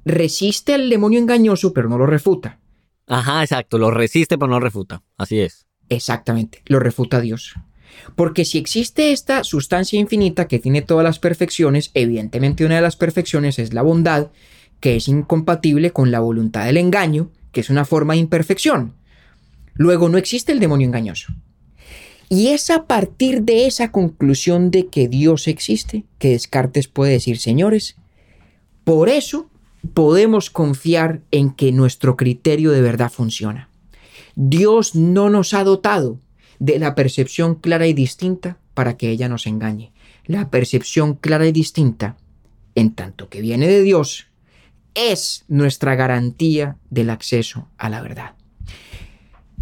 [0.04, 2.60] resiste al demonio engañoso, pero no lo refuta.
[3.06, 3.78] Ajá, exacto.
[3.78, 5.02] Lo resiste, pero no refuta.
[5.16, 5.66] Así es.
[5.88, 7.54] Exactamente, lo refuta Dios.
[8.16, 12.96] Porque si existe esta sustancia infinita que tiene todas las perfecciones, evidentemente una de las
[12.96, 14.30] perfecciones es la bondad,
[14.78, 18.94] que es incompatible con la voluntad del engaño, que es una forma de imperfección.
[19.74, 21.32] Luego no existe el demonio engañoso.
[22.28, 27.38] Y es a partir de esa conclusión de que Dios existe que Descartes puede decir,
[27.38, 27.96] señores,
[28.84, 29.50] por eso
[29.94, 33.68] podemos confiar en que nuestro criterio de verdad funciona.
[34.34, 36.18] Dios no nos ha dotado
[36.58, 39.92] de la percepción clara y distinta para que ella nos engañe.
[40.24, 42.16] La percepción clara y distinta,
[42.74, 44.28] en tanto que viene de Dios,
[44.94, 48.34] es nuestra garantía del acceso a la verdad.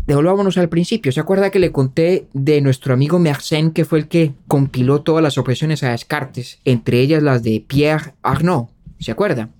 [0.06, 1.12] Devolvámonos al principio.
[1.12, 5.22] ¿Se acuerda que le conté de nuestro amigo Mersenne, que fue el que compiló todas
[5.22, 8.66] las objeciones a Descartes, entre ellas las de Pierre Arnaud?
[8.98, 9.50] ¿Se acuerda?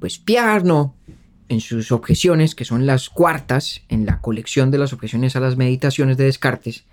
[0.00, 0.90] Pues Pierre Arnaud
[1.48, 5.56] en sus objeciones, que son las cuartas en la colección de las objeciones a las
[5.56, 6.84] meditaciones de Descartes,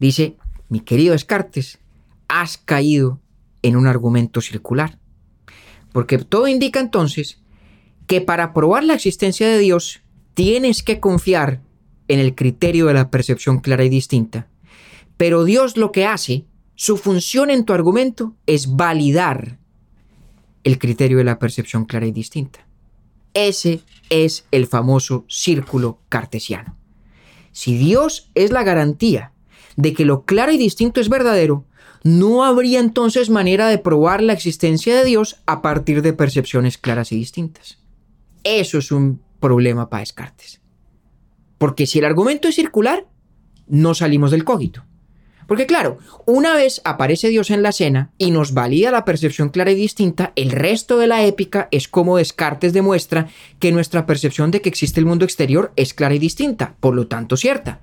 [0.00, 0.36] dice,
[0.68, 1.78] mi querido Descartes,
[2.26, 3.20] has caído
[3.62, 4.98] en un argumento circular.
[5.94, 7.38] Porque todo indica entonces
[8.08, 10.02] que para probar la existencia de Dios
[10.34, 11.60] tienes que confiar
[12.08, 14.48] en el criterio de la percepción clara y distinta.
[15.16, 19.60] Pero Dios lo que hace, su función en tu argumento es validar
[20.64, 22.66] el criterio de la percepción clara y distinta.
[23.32, 23.80] Ese
[24.10, 26.76] es el famoso círculo cartesiano.
[27.52, 29.30] Si Dios es la garantía
[29.76, 31.64] de que lo claro y distinto es verdadero,
[32.04, 37.10] no habría entonces manera de probar la existencia de Dios a partir de percepciones claras
[37.12, 37.78] y distintas.
[38.44, 40.60] Eso es un problema para Descartes.
[41.56, 43.06] Porque si el argumento es circular,
[43.66, 44.84] no salimos del cogito.
[45.46, 49.70] Porque claro, una vez aparece Dios en la escena y nos valida la percepción clara
[49.70, 53.28] y distinta, el resto de la épica es como Descartes demuestra
[53.58, 57.06] que nuestra percepción de que existe el mundo exterior es clara y distinta, por lo
[57.06, 57.80] tanto cierta.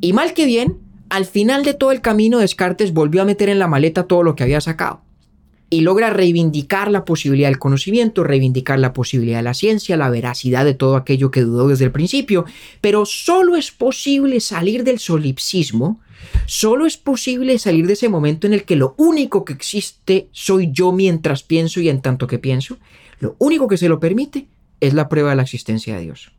[0.00, 3.58] Y mal que bien, al final de todo el camino Descartes volvió a meter en
[3.58, 5.02] la maleta todo lo que había sacado.
[5.68, 10.66] y logra reivindicar la posibilidad del conocimiento, reivindicar la posibilidad de la ciencia, la veracidad
[10.66, 12.44] de todo aquello que dudó desde el principio,
[12.82, 15.98] pero solo es posible salir del solipsismo,
[16.44, 20.70] solo es posible salir de ese momento en el que lo único que existe soy
[20.72, 22.76] yo mientras pienso y en tanto que pienso,
[23.18, 24.48] lo único que se lo permite
[24.80, 26.32] es la prueba de la existencia de Dios.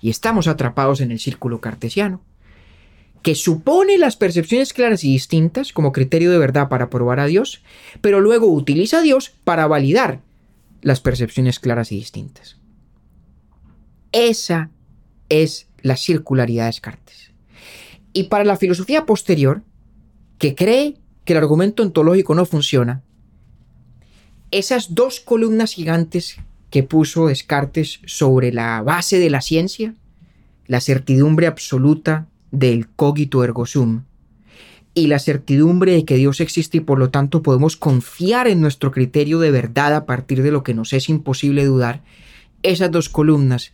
[0.00, 2.20] Y estamos atrapados en el círculo cartesiano
[3.28, 7.60] que supone las percepciones claras y distintas como criterio de verdad para probar a Dios,
[8.00, 10.22] pero luego utiliza a Dios para validar
[10.80, 12.56] las percepciones claras y distintas.
[14.12, 14.70] Esa
[15.28, 17.32] es la circularidad de Descartes.
[18.14, 19.62] Y para la filosofía posterior,
[20.38, 23.02] que cree que el argumento ontológico no funciona,
[24.50, 26.36] esas dos columnas gigantes
[26.70, 29.94] que puso Descartes sobre la base de la ciencia,
[30.66, 34.04] la certidumbre absoluta del cogito ergo sum
[34.94, 38.90] y la certidumbre de que Dios existe y por lo tanto podemos confiar en nuestro
[38.90, 42.02] criterio de verdad a partir de lo que nos es imposible dudar,
[42.62, 43.72] esas dos columnas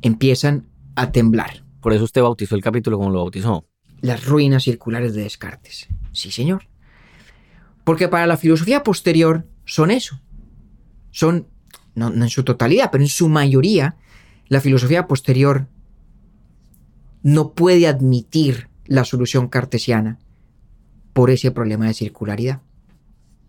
[0.00, 1.62] empiezan a temblar.
[1.80, 3.66] Por eso usted bautizó el capítulo como lo bautizó.
[4.00, 5.88] Las ruinas circulares de Descartes.
[6.12, 6.68] Sí, señor.
[7.84, 10.20] Porque para la filosofía posterior son eso.
[11.10, 11.48] Son,
[11.94, 13.96] no, no en su totalidad, pero en su mayoría,
[14.48, 15.66] la filosofía posterior
[17.22, 20.18] no puede admitir la solución cartesiana
[21.12, 22.62] por ese problema de circularidad.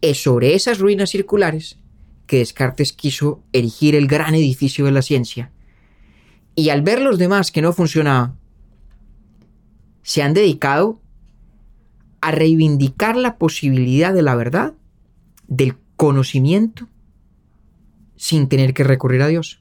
[0.02, 1.78] Es sobre esas ruinas circulares
[2.26, 5.52] que Descartes quiso erigir el gran edificio de la ciencia.
[6.56, 8.36] Y al ver los demás que no funcionaba,
[10.04, 11.02] se han dedicado
[12.22, 14.74] a reivindicar la posibilidad de la verdad,
[15.48, 16.88] del conocimiento,
[18.16, 19.59] sin tener que recurrir a Dios.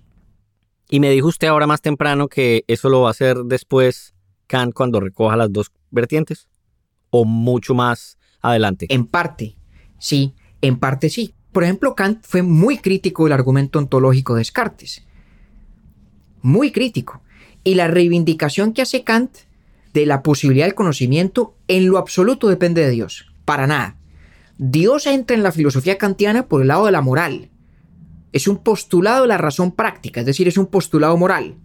[0.88, 4.14] Y me dijo usted ahora más temprano que eso lo va a hacer después
[4.46, 6.48] Kant cuando recoja las dos vertientes
[7.10, 8.86] o mucho más adelante.
[8.88, 9.56] En parte,
[9.98, 11.34] sí, en parte sí.
[11.52, 15.04] Por ejemplo, Kant fue muy crítico del argumento ontológico de Descartes.
[16.40, 17.22] Muy crítico.
[17.64, 19.30] Y la reivindicación que hace Kant
[19.92, 23.26] de la posibilidad del conocimiento en lo absoluto depende de Dios.
[23.44, 23.96] Para nada.
[24.58, 27.50] Dios entra en la filosofía kantiana por el lado de la moral,
[28.32, 31.56] es un postulado de la razón práctica, es decir, es un postulado moral,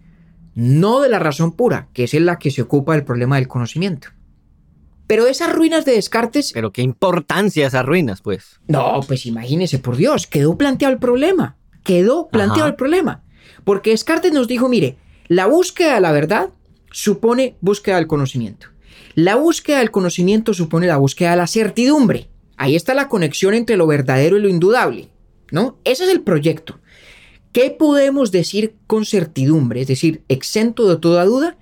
[0.56, 3.48] no de la razón pura, que es en la que se ocupa del problema del
[3.48, 4.10] conocimiento.
[5.08, 6.52] Pero esas ruinas de Descartes...
[6.54, 8.60] Pero qué importancia esas ruinas, pues.
[8.68, 11.58] No, pues imagínese, por Dios, quedó planteado el problema.
[11.84, 13.24] Quedó planteado el problema.
[13.66, 14.98] Porque Descartes nos dijo, mire,
[15.28, 16.50] la búsqueda de la verdad
[16.92, 18.68] supone búsqueda del conocimiento.
[19.16, 22.30] La búsqueda del conocimiento supone la búsqueda de la certidumbre.
[22.58, 25.10] Ahí está la conexión entre lo verdadero y lo indudable.
[25.54, 25.78] ¿No?
[25.84, 26.80] Ese es el proyecto.
[27.52, 31.58] ¿Qué podemos decir con certidumbre, es decir, exento de toda duda,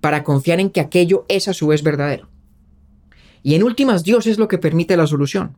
[0.00, 2.28] para confiar en que aquello es a su vez verdadero?
[3.44, 5.56] Y en últimas, Dios es lo que permite la solución.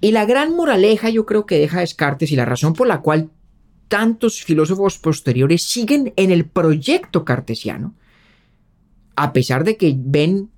[0.00, 3.30] Y la gran moraleja yo creo que deja Descartes y la razón por la cual
[3.88, 7.96] tantos filósofos posteriores siguen en el proyecto cartesiano,
[9.16, 10.50] a pesar de que ven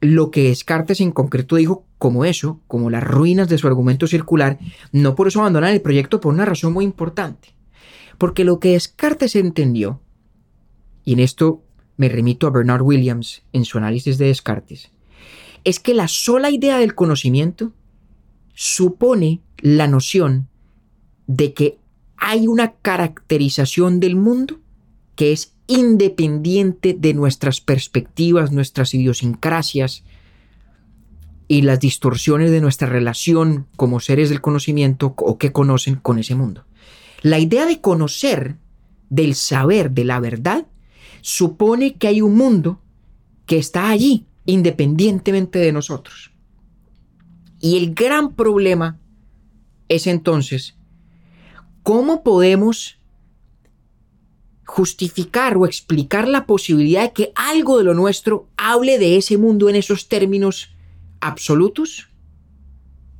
[0.00, 4.58] lo que Descartes en concreto dijo como eso, como las ruinas de su argumento circular,
[4.90, 7.54] no por eso abandonan el proyecto por una razón muy importante.
[8.16, 10.00] Porque lo que Descartes entendió,
[11.04, 11.62] y en esto
[11.98, 14.90] me remito a Bernard Williams en su análisis de Descartes,
[15.62, 17.74] es que la sola idea del conocimiento
[18.54, 20.48] supone la noción
[21.26, 21.76] de que
[22.16, 24.58] hay una caracterización del mundo
[25.16, 30.02] que es independiente de nuestras perspectivas, nuestras idiosincrasias
[31.50, 36.36] y las distorsiones de nuestra relación como seres del conocimiento o que conocen con ese
[36.36, 36.64] mundo.
[37.22, 38.54] La idea de conocer,
[39.08, 40.68] del saber, de la verdad,
[41.22, 42.80] supone que hay un mundo
[43.46, 46.30] que está allí, independientemente de nosotros.
[47.58, 49.00] Y el gran problema
[49.88, 50.76] es entonces,
[51.82, 53.00] ¿cómo podemos
[54.66, 59.68] justificar o explicar la posibilidad de que algo de lo nuestro hable de ese mundo
[59.68, 60.76] en esos términos
[61.20, 62.08] absolutos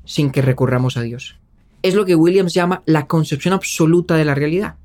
[0.04, 1.36] sin que recurramos a Dios.
[1.82, 4.76] Es lo que Williams llama la concepción absoluta de la realidad.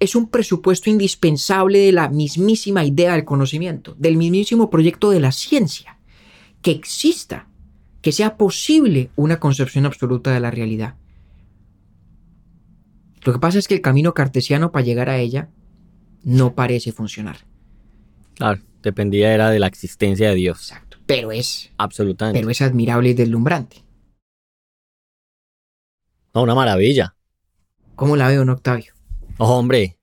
[0.00, 5.30] Es un presupuesto indispensable de la mismísima idea del conocimiento, del mismísimo proyecto de la
[5.30, 5.96] ciencia,
[6.60, 7.46] que exista,
[8.02, 10.96] que sea posible una concepción absoluta de la realidad.
[13.22, 15.50] Lo que pasa es que el camino cartesiano para llegar a ella
[16.24, 17.36] no parece funcionar.
[18.34, 20.70] Claro, dependía era de la existencia de Dios.
[20.70, 20.89] Exacto.
[21.10, 21.72] Pero es.
[21.76, 22.38] Absolutamente.
[22.38, 23.82] Pero es admirable y deslumbrante.
[26.32, 27.16] No, una maravilla.
[27.96, 28.94] ¿Cómo la veo, Octavio?
[29.38, 29.98] hombre.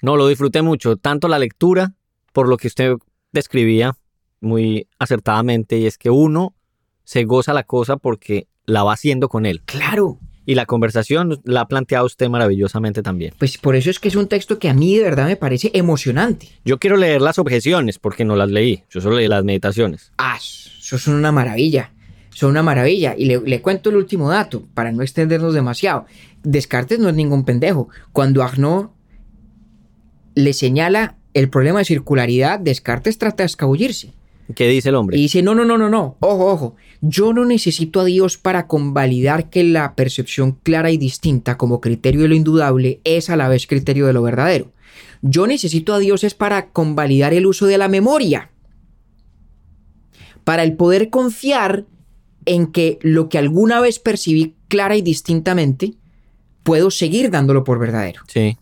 [0.00, 0.98] No, lo disfruté mucho.
[0.98, 1.94] Tanto la lectura,
[2.32, 2.94] por lo que usted
[3.32, 3.98] describía
[4.40, 6.54] muy acertadamente, y es que uno
[7.02, 9.62] se goza la cosa porque la va haciendo con él.
[9.64, 10.20] Claro.
[10.48, 13.34] Y la conversación la ha planteado usted maravillosamente también.
[13.36, 15.70] Pues por eso es que es un texto que a mí de verdad me parece
[15.74, 16.48] emocionante.
[16.64, 18.82] Yo quiero leer las objeciones porque no las leí.
[18.88, 20.10] Yo solo leí las meditaciones.
[20.16, 21.92] Ah, eso son una maravilla.
[22.30, 23.14] Son una maravilla.
[23.14, 26.06] Y le, le cuento el último dato para no extendernos demasiado.
[26.42, 27.90] Descartes no es ningún pendejo.
[28.12, 28.88] Cuando Arnaud
[30.34, 34.14] le señala el problema de circularidad, Descartes trata de escabullirse.
[34.54, 35.18] ¿Qué dice el hombre?
[35.18, 38.66] Y dice, no, no, no, no, no, ojo, ojo, yo no necesito a Dios para
[38.66, 43.48] convalidar que la percepción clara y distinta como criterio de lo indudable es a la
[43.48, 44.72] vez criterio de lo verdadero.
[45.20, 48.50] Yo necesito a Dios es para convalidar el uso de la memoria,
[50.44, 51.84] para el poder confiar
[52.46, 55.94] en que lo que alguna vez percibí clara y distintamente,
[56.62, 58.22] puedo seguir dándolo por verdadero.
[58.28, 58.56] Sí.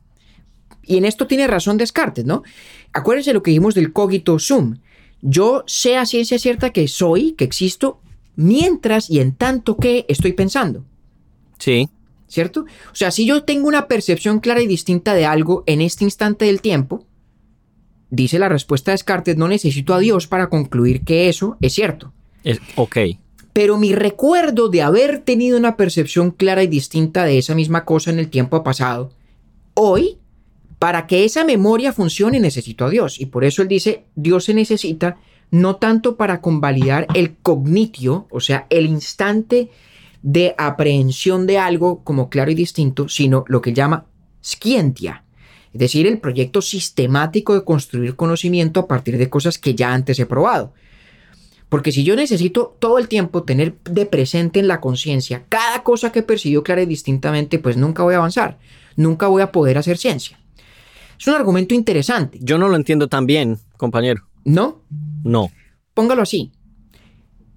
[0.83, 2.43] Y en esto tiene razón Descartes, ¿no?
[2.93, 4.79] Acuérdense lo que dijimos del cogito sum.
[5.23, 8.01] Yo sé a ciencia cierta que soy, que existo,
[8.37, 10.85] mientras y en tanto que estoy pensando.
[11.59, 11.89] Sí.
[12.29, 12.63] ¿Cierto?
[12.63, 16.45] O sea, si yo tengo una percepción clara y distinta de algo en este instante
[16.45, 17.05] del tiempo,
[18.11, 22.13] dice la respuesta de Descartes, no necesito a Dios para concluir que eso es cierto.
[22.45, 22.99] Es, ok.
[23.53, 28.11] Pero mi recuerdo de haber tenido una percepción clara y distinta de esa misma cosa
[28.11, 29.13] en el tiempo pasado,
[29.75, 30.19] hoy
[30.79, 33.21] para que esa memoria funcione necesito a Dios.
[33.21, 35.19] Y por eso él dice, Dios se necesita
[35.51, 39.71] no tanto para convalidar el cognitio, o sea, el instante
[40.23, 44.07] de aprehensión de algo como claro y distinto, sino lo que llama
[44.43, 45.25] scientia,
[45.73, 50.19] es decir, el proyecto sistemático de construir conocimiento a partir de cosas que ya antes
[50.19, 50.73] he probado.
[51.69, 56.13] Porque si yo necesito todo el tiempo tener de presente en la conciencia cada cosa
[56.13, 58.59] que percibió clara y distintamente, pues nunca voy a avanzar,
[58.97, 60.39] nunca voy a poder hacer ciencia.
[61.19, 62.39] Es un argumento interesante.
[62.43, 64.27] Yo no lo entiendo tan bien, compañero.
[64.45, 64.83] ¿No?
[65.25, 65.51] No.
[65.95, 66.53] Póngalo así.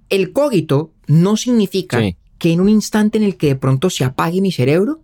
[0.10, 2.18] El cogito no significa Sí.
[2.38, 5.04] que en un instante en el que de pronto se apague mi cerebro,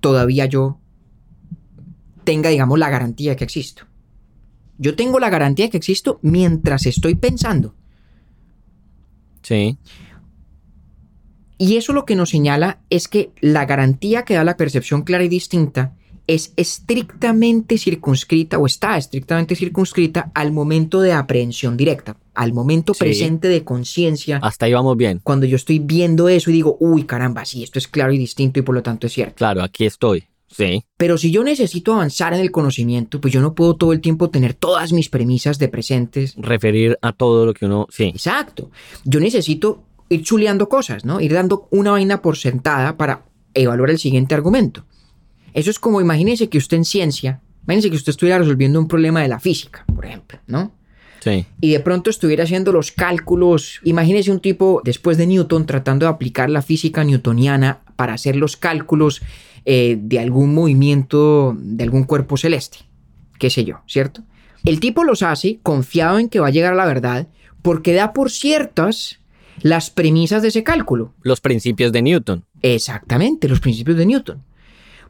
[0.00, 0.78] todavía yo
[2.24, 3.84] tenga, digamos, la garantía de que existo.
[4.78, 7.74] Yo tengo la garantía de que existo mientras estoy pensando.
[9.42, 9.78] Sí.
[11.58, 15.24] Y eso lo que nos señala es que la garantía que da la percepción clara
[15.24, 15.94] y distinta
[16.26, 23.00] es estrictamente circunscrita o está estrictamente circunscrita al momento de aprehensión directa, al momento Sí.
[23.00, 25.20] presente de conciencia, Hasta ahí vamos bien.
[25.22, 28.58] cuando yo estoy viendo eso y digo, uy, caramba, sí, esto es claro y distinto
[28.58, 29.36] y por lo tanto es cierto.
[29.36, 30.24] Claro, aquí estoy.
[30.48, 30.84] Sí.
[30.96, 34.30] Pero si yo necesito avanzar en el conocimiento, pues yo no puedo todo el tiempo
[34.30, 36.34] tener todas mis premisas de presentes.
[36.36, 37.86] Referir a todo lo que uno.
[37.90, 38.04] Sí.
[38.04, 38.70] Exacto.
[39.04, 41.20] Yo necesito ir chuleando cosas, ¿no?
[41.20, 43.24] Ir dando una vaina por sentada para
[43.54, 44.84] evaluar el siguiente argumento.
[45.56, 49.22] Eso es como, imagínese que usted en ciencia, imagínese que usted estuviera resolviendo un problema
[49.22, 50.72] de la física, por ejemplo, ¿no?
[51.24, 51.44] Sí.
[51.60, 53.80] y de pronto estuviera haciendo los cálculos.
[53.82, 58.56] Imagínese un tipo después de Newton tratando de aplicar la física newtoniana para hacer los
[58.56, 59.22] cálculos
[59.64, 62.78] eh, de algún movimiento de algún cuerpo celeste,
[63.40, 64.22] qué sé yo, ¿cierto?
[64.64, 67.26] El tipo los hace confiado en que va a llegar a la verdad
[67.62, 69.18] porque da por ciertas
[69.62, 71.14] las premisas de ese cálculo.
[71.22, 72.44] Los principios de Newton.
[72.62, 74.44] Exactamente, los principios de Newton.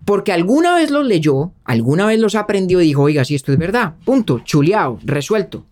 [0.06, 3.58] Porque alguna vez los leyó, alguna vez los aprendió y dijo, oiga, si esto es
[3.58, 5.66] verdad, punto, chuleado, resuelto.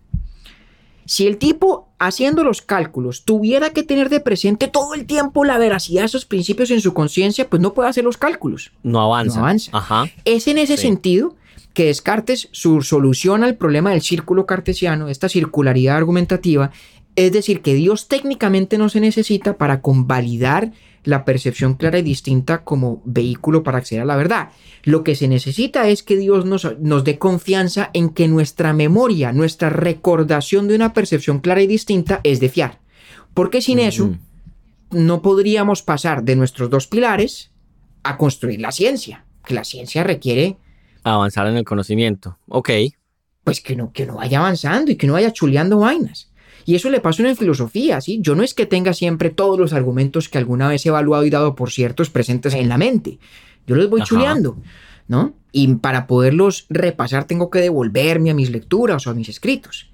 [1.05, 5.57] Si el tipo, haciendo los cálculos, tuviera que tener de presente todo el tiempo la
[5.57, 8.71] veracidad de esos principios en su conciencia, pues no puede hacer los cálculos.
[8.83, 9.37] No avanza.
[9.39, 9.71] No avanza.
[9.73, 10.05] Ajá.
[10.25, 10.83] Es en ese Sí.
[10.83, 11.35] sentido
[11.73, 16.71] que Descartes su solución al problema del círculo cartesiano, esta circularidad argumentativa,
[17.15, 20.71] es decir, que Dios técnicamente no se necesita para convalidar
[21.03, 24.49] la percepción clara y distinta como vehículo para acceder a la verdad.
[24.83, 29.31] Lo que se necesita es que Dios nos, nos dé confianza en que nuestra memoria,
[29.31, 32.79] nuestra recordación de una percepción clara y distinta es de fiar.
[33.33, 34.15] Porque sin eso
[34.91, 37.51] no podríamos pasar de nuestros dos pilares
[38.03, 39.25] a construir la ciencia.
[39.45, 40.57] Que la ciencia requiere
[41.05, 42.39] Avanzar en el conocimiento.
[42.47, 42.71] Ok.
[43.43, 46.31] pues que no, que no vaya avanzando y que no vaya chuleando vainas.
[46.65, 48.19] Y eso le pasa en filosofía, ¿sí?
[48.21, 51.29] Yo no es que tenga siempre todos los argumentos que alguna vez he evaluado y
[51.29, 53.19] dado por ciertos presentes en la mente.
[53.67, 54.07] Yo los voy Ajá.
[54.07, 54.57] chuleando,
[55.07, 55.35] ¿no?
[55.51, 59.91] Y para poderlos repasar tengo que devolverme a mis lecturas o a mis escritos.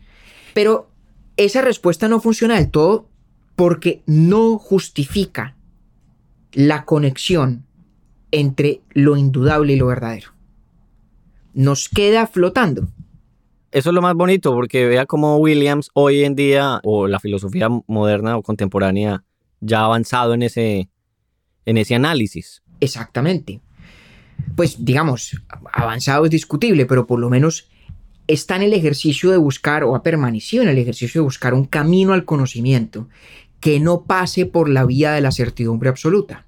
[0.54, 0.90] Pero
[1.36, 3.10] esa respuesta no funciona del todo
[3.56, 5.56] porque no justifica
[6.54, 7.66] la conexión
[8.32, 10.32] entre lo indudable y lo verdadero.
[11.54, 12.88] Nos queda flotando.
[13.72, 17.70] Eso es lo más bonito porque vea cómo Williams hoy en día, o la filosofía
[17.88, 19.24] moderna o contemporánea,
[19.62, 20.90] ya ha avanzado en ese,
[21.66, 22.62] en ese análisis.
[22.82, 23.62] Exactamente.
[24.58, 25.42] Pues digamos,
[25.72, 27.70] avanzado es discutible, pero por lo menos
[28.28, 31.66] está en el ejercicio de buscar o ha permanecido en el ejercicio de buscar un
[31.66, 33.08] camino al conocimiento
[33.62, 36.46] que no pase por la vía de la certidumbre absoluta,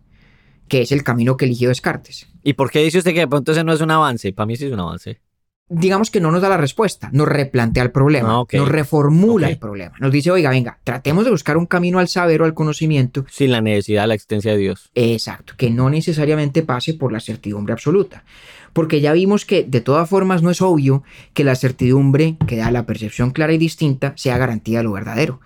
[0.67, 2.27] que es el camino que eligió Descartes.
[2.43, 4.33] ¿Y por qué dice usted que de pronto ese no es un avance?
[4.33, 5.21] Para mí sí es un avance.
[5.69, 9.57] Digamos que no nos da la respuesta, nos replantea el problema, Ah, nos reformula el
[9.57, 13.26] problema, nos dice, oiga, venga, tratemos de buscar un camino al saber o al conocimiento
[13.30, 14.91] Sin la necesidad de la existencia de Dios.
[14.94, 18.26] Exacto, que no necesariamente pase por la certidumbre absoluta.
[18.73, 21.03] Porque ya vimos que de todas formas no es obvio
[21.34, 25.40] que la certidumbre que da la percepción clara y distinta sea garantía de lo verdadero.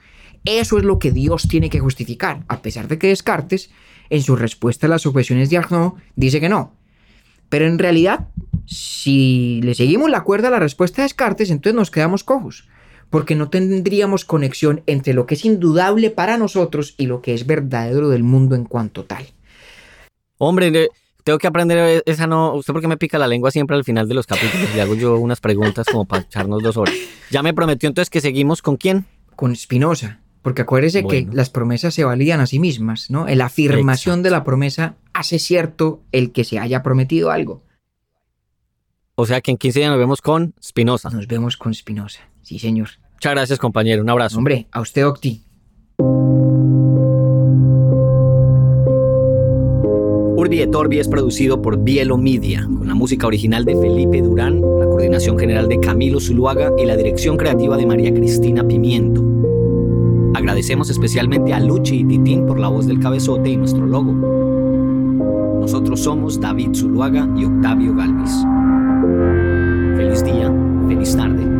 [0.45, 3.69] Eso es lo que Dios tiene que justificar, a pesar de que Descartes,
[4.09, 6.73] en su respuesta a las objeciones de Arnaud, dice que no.
[7.49, 8.27] Pero en realidad,
[8.65, 12.67] si le seguimos la cuerda a la respuesta de Descartes, entonces nos quedamos cojos,
[13.09, 17.45] porque no tendríamos conexión entre lo que es indudable para nosotros y lo que es
[17.47, 19.25] verdadero del mundo en cuanto tal.
[20.37, 20.87] Hombre, ne-
[21.23, 22.53] tengo que aprender esa no.
[22.55, 24.73] ¿Usted por qué me pica la lengua siempre al final de los capítulos?
[24.75, 26.93] Le hago yo unas preguntas como para echarnos dos horas.
[27.31, 29.05] Ya me prometió entonces que seguimos con quién.
[29.35, 31.29] con Spinoza, porque acuérdese Bueno.
[31.29, 33.27] que las promesas se validan a sí mismas, ¿no?
[33.27, 37.65] La afirmación de la promesa hace cierto el que se haya prometido algo.
[39.15, 41.09] O sea que en 15 días nos vemos con Spinoza.
[41.09, 42.21] Nos vemos con Spinoza.
[42.43, 42.87] Sí, señor.
[43.15, 44.01] Muchas gracias, compañero.
[44.01, 44.37] Un abrazo.
[44.37, 45.43] Hombre, a usted, Octi.
[50.37, 54.61] Urbi et Orbi es producido por Bielo Media, con la música original de Felipe Durán,
[54.61, 59.36] la coordinación general de Camilo Zuluaga y la dirección creativa de María Cristina Pimiento.
[60.47, 64.13] Agradecemos especialmente a Luchi y Titín por la voz del cabezote y nuestro logo.
[65.59, 68.45] Nosotros somos David Zuluaga y Octavio Galvis.
[69.97, 70.49] Feliz día,
[70.87, 71.56] feliz tarde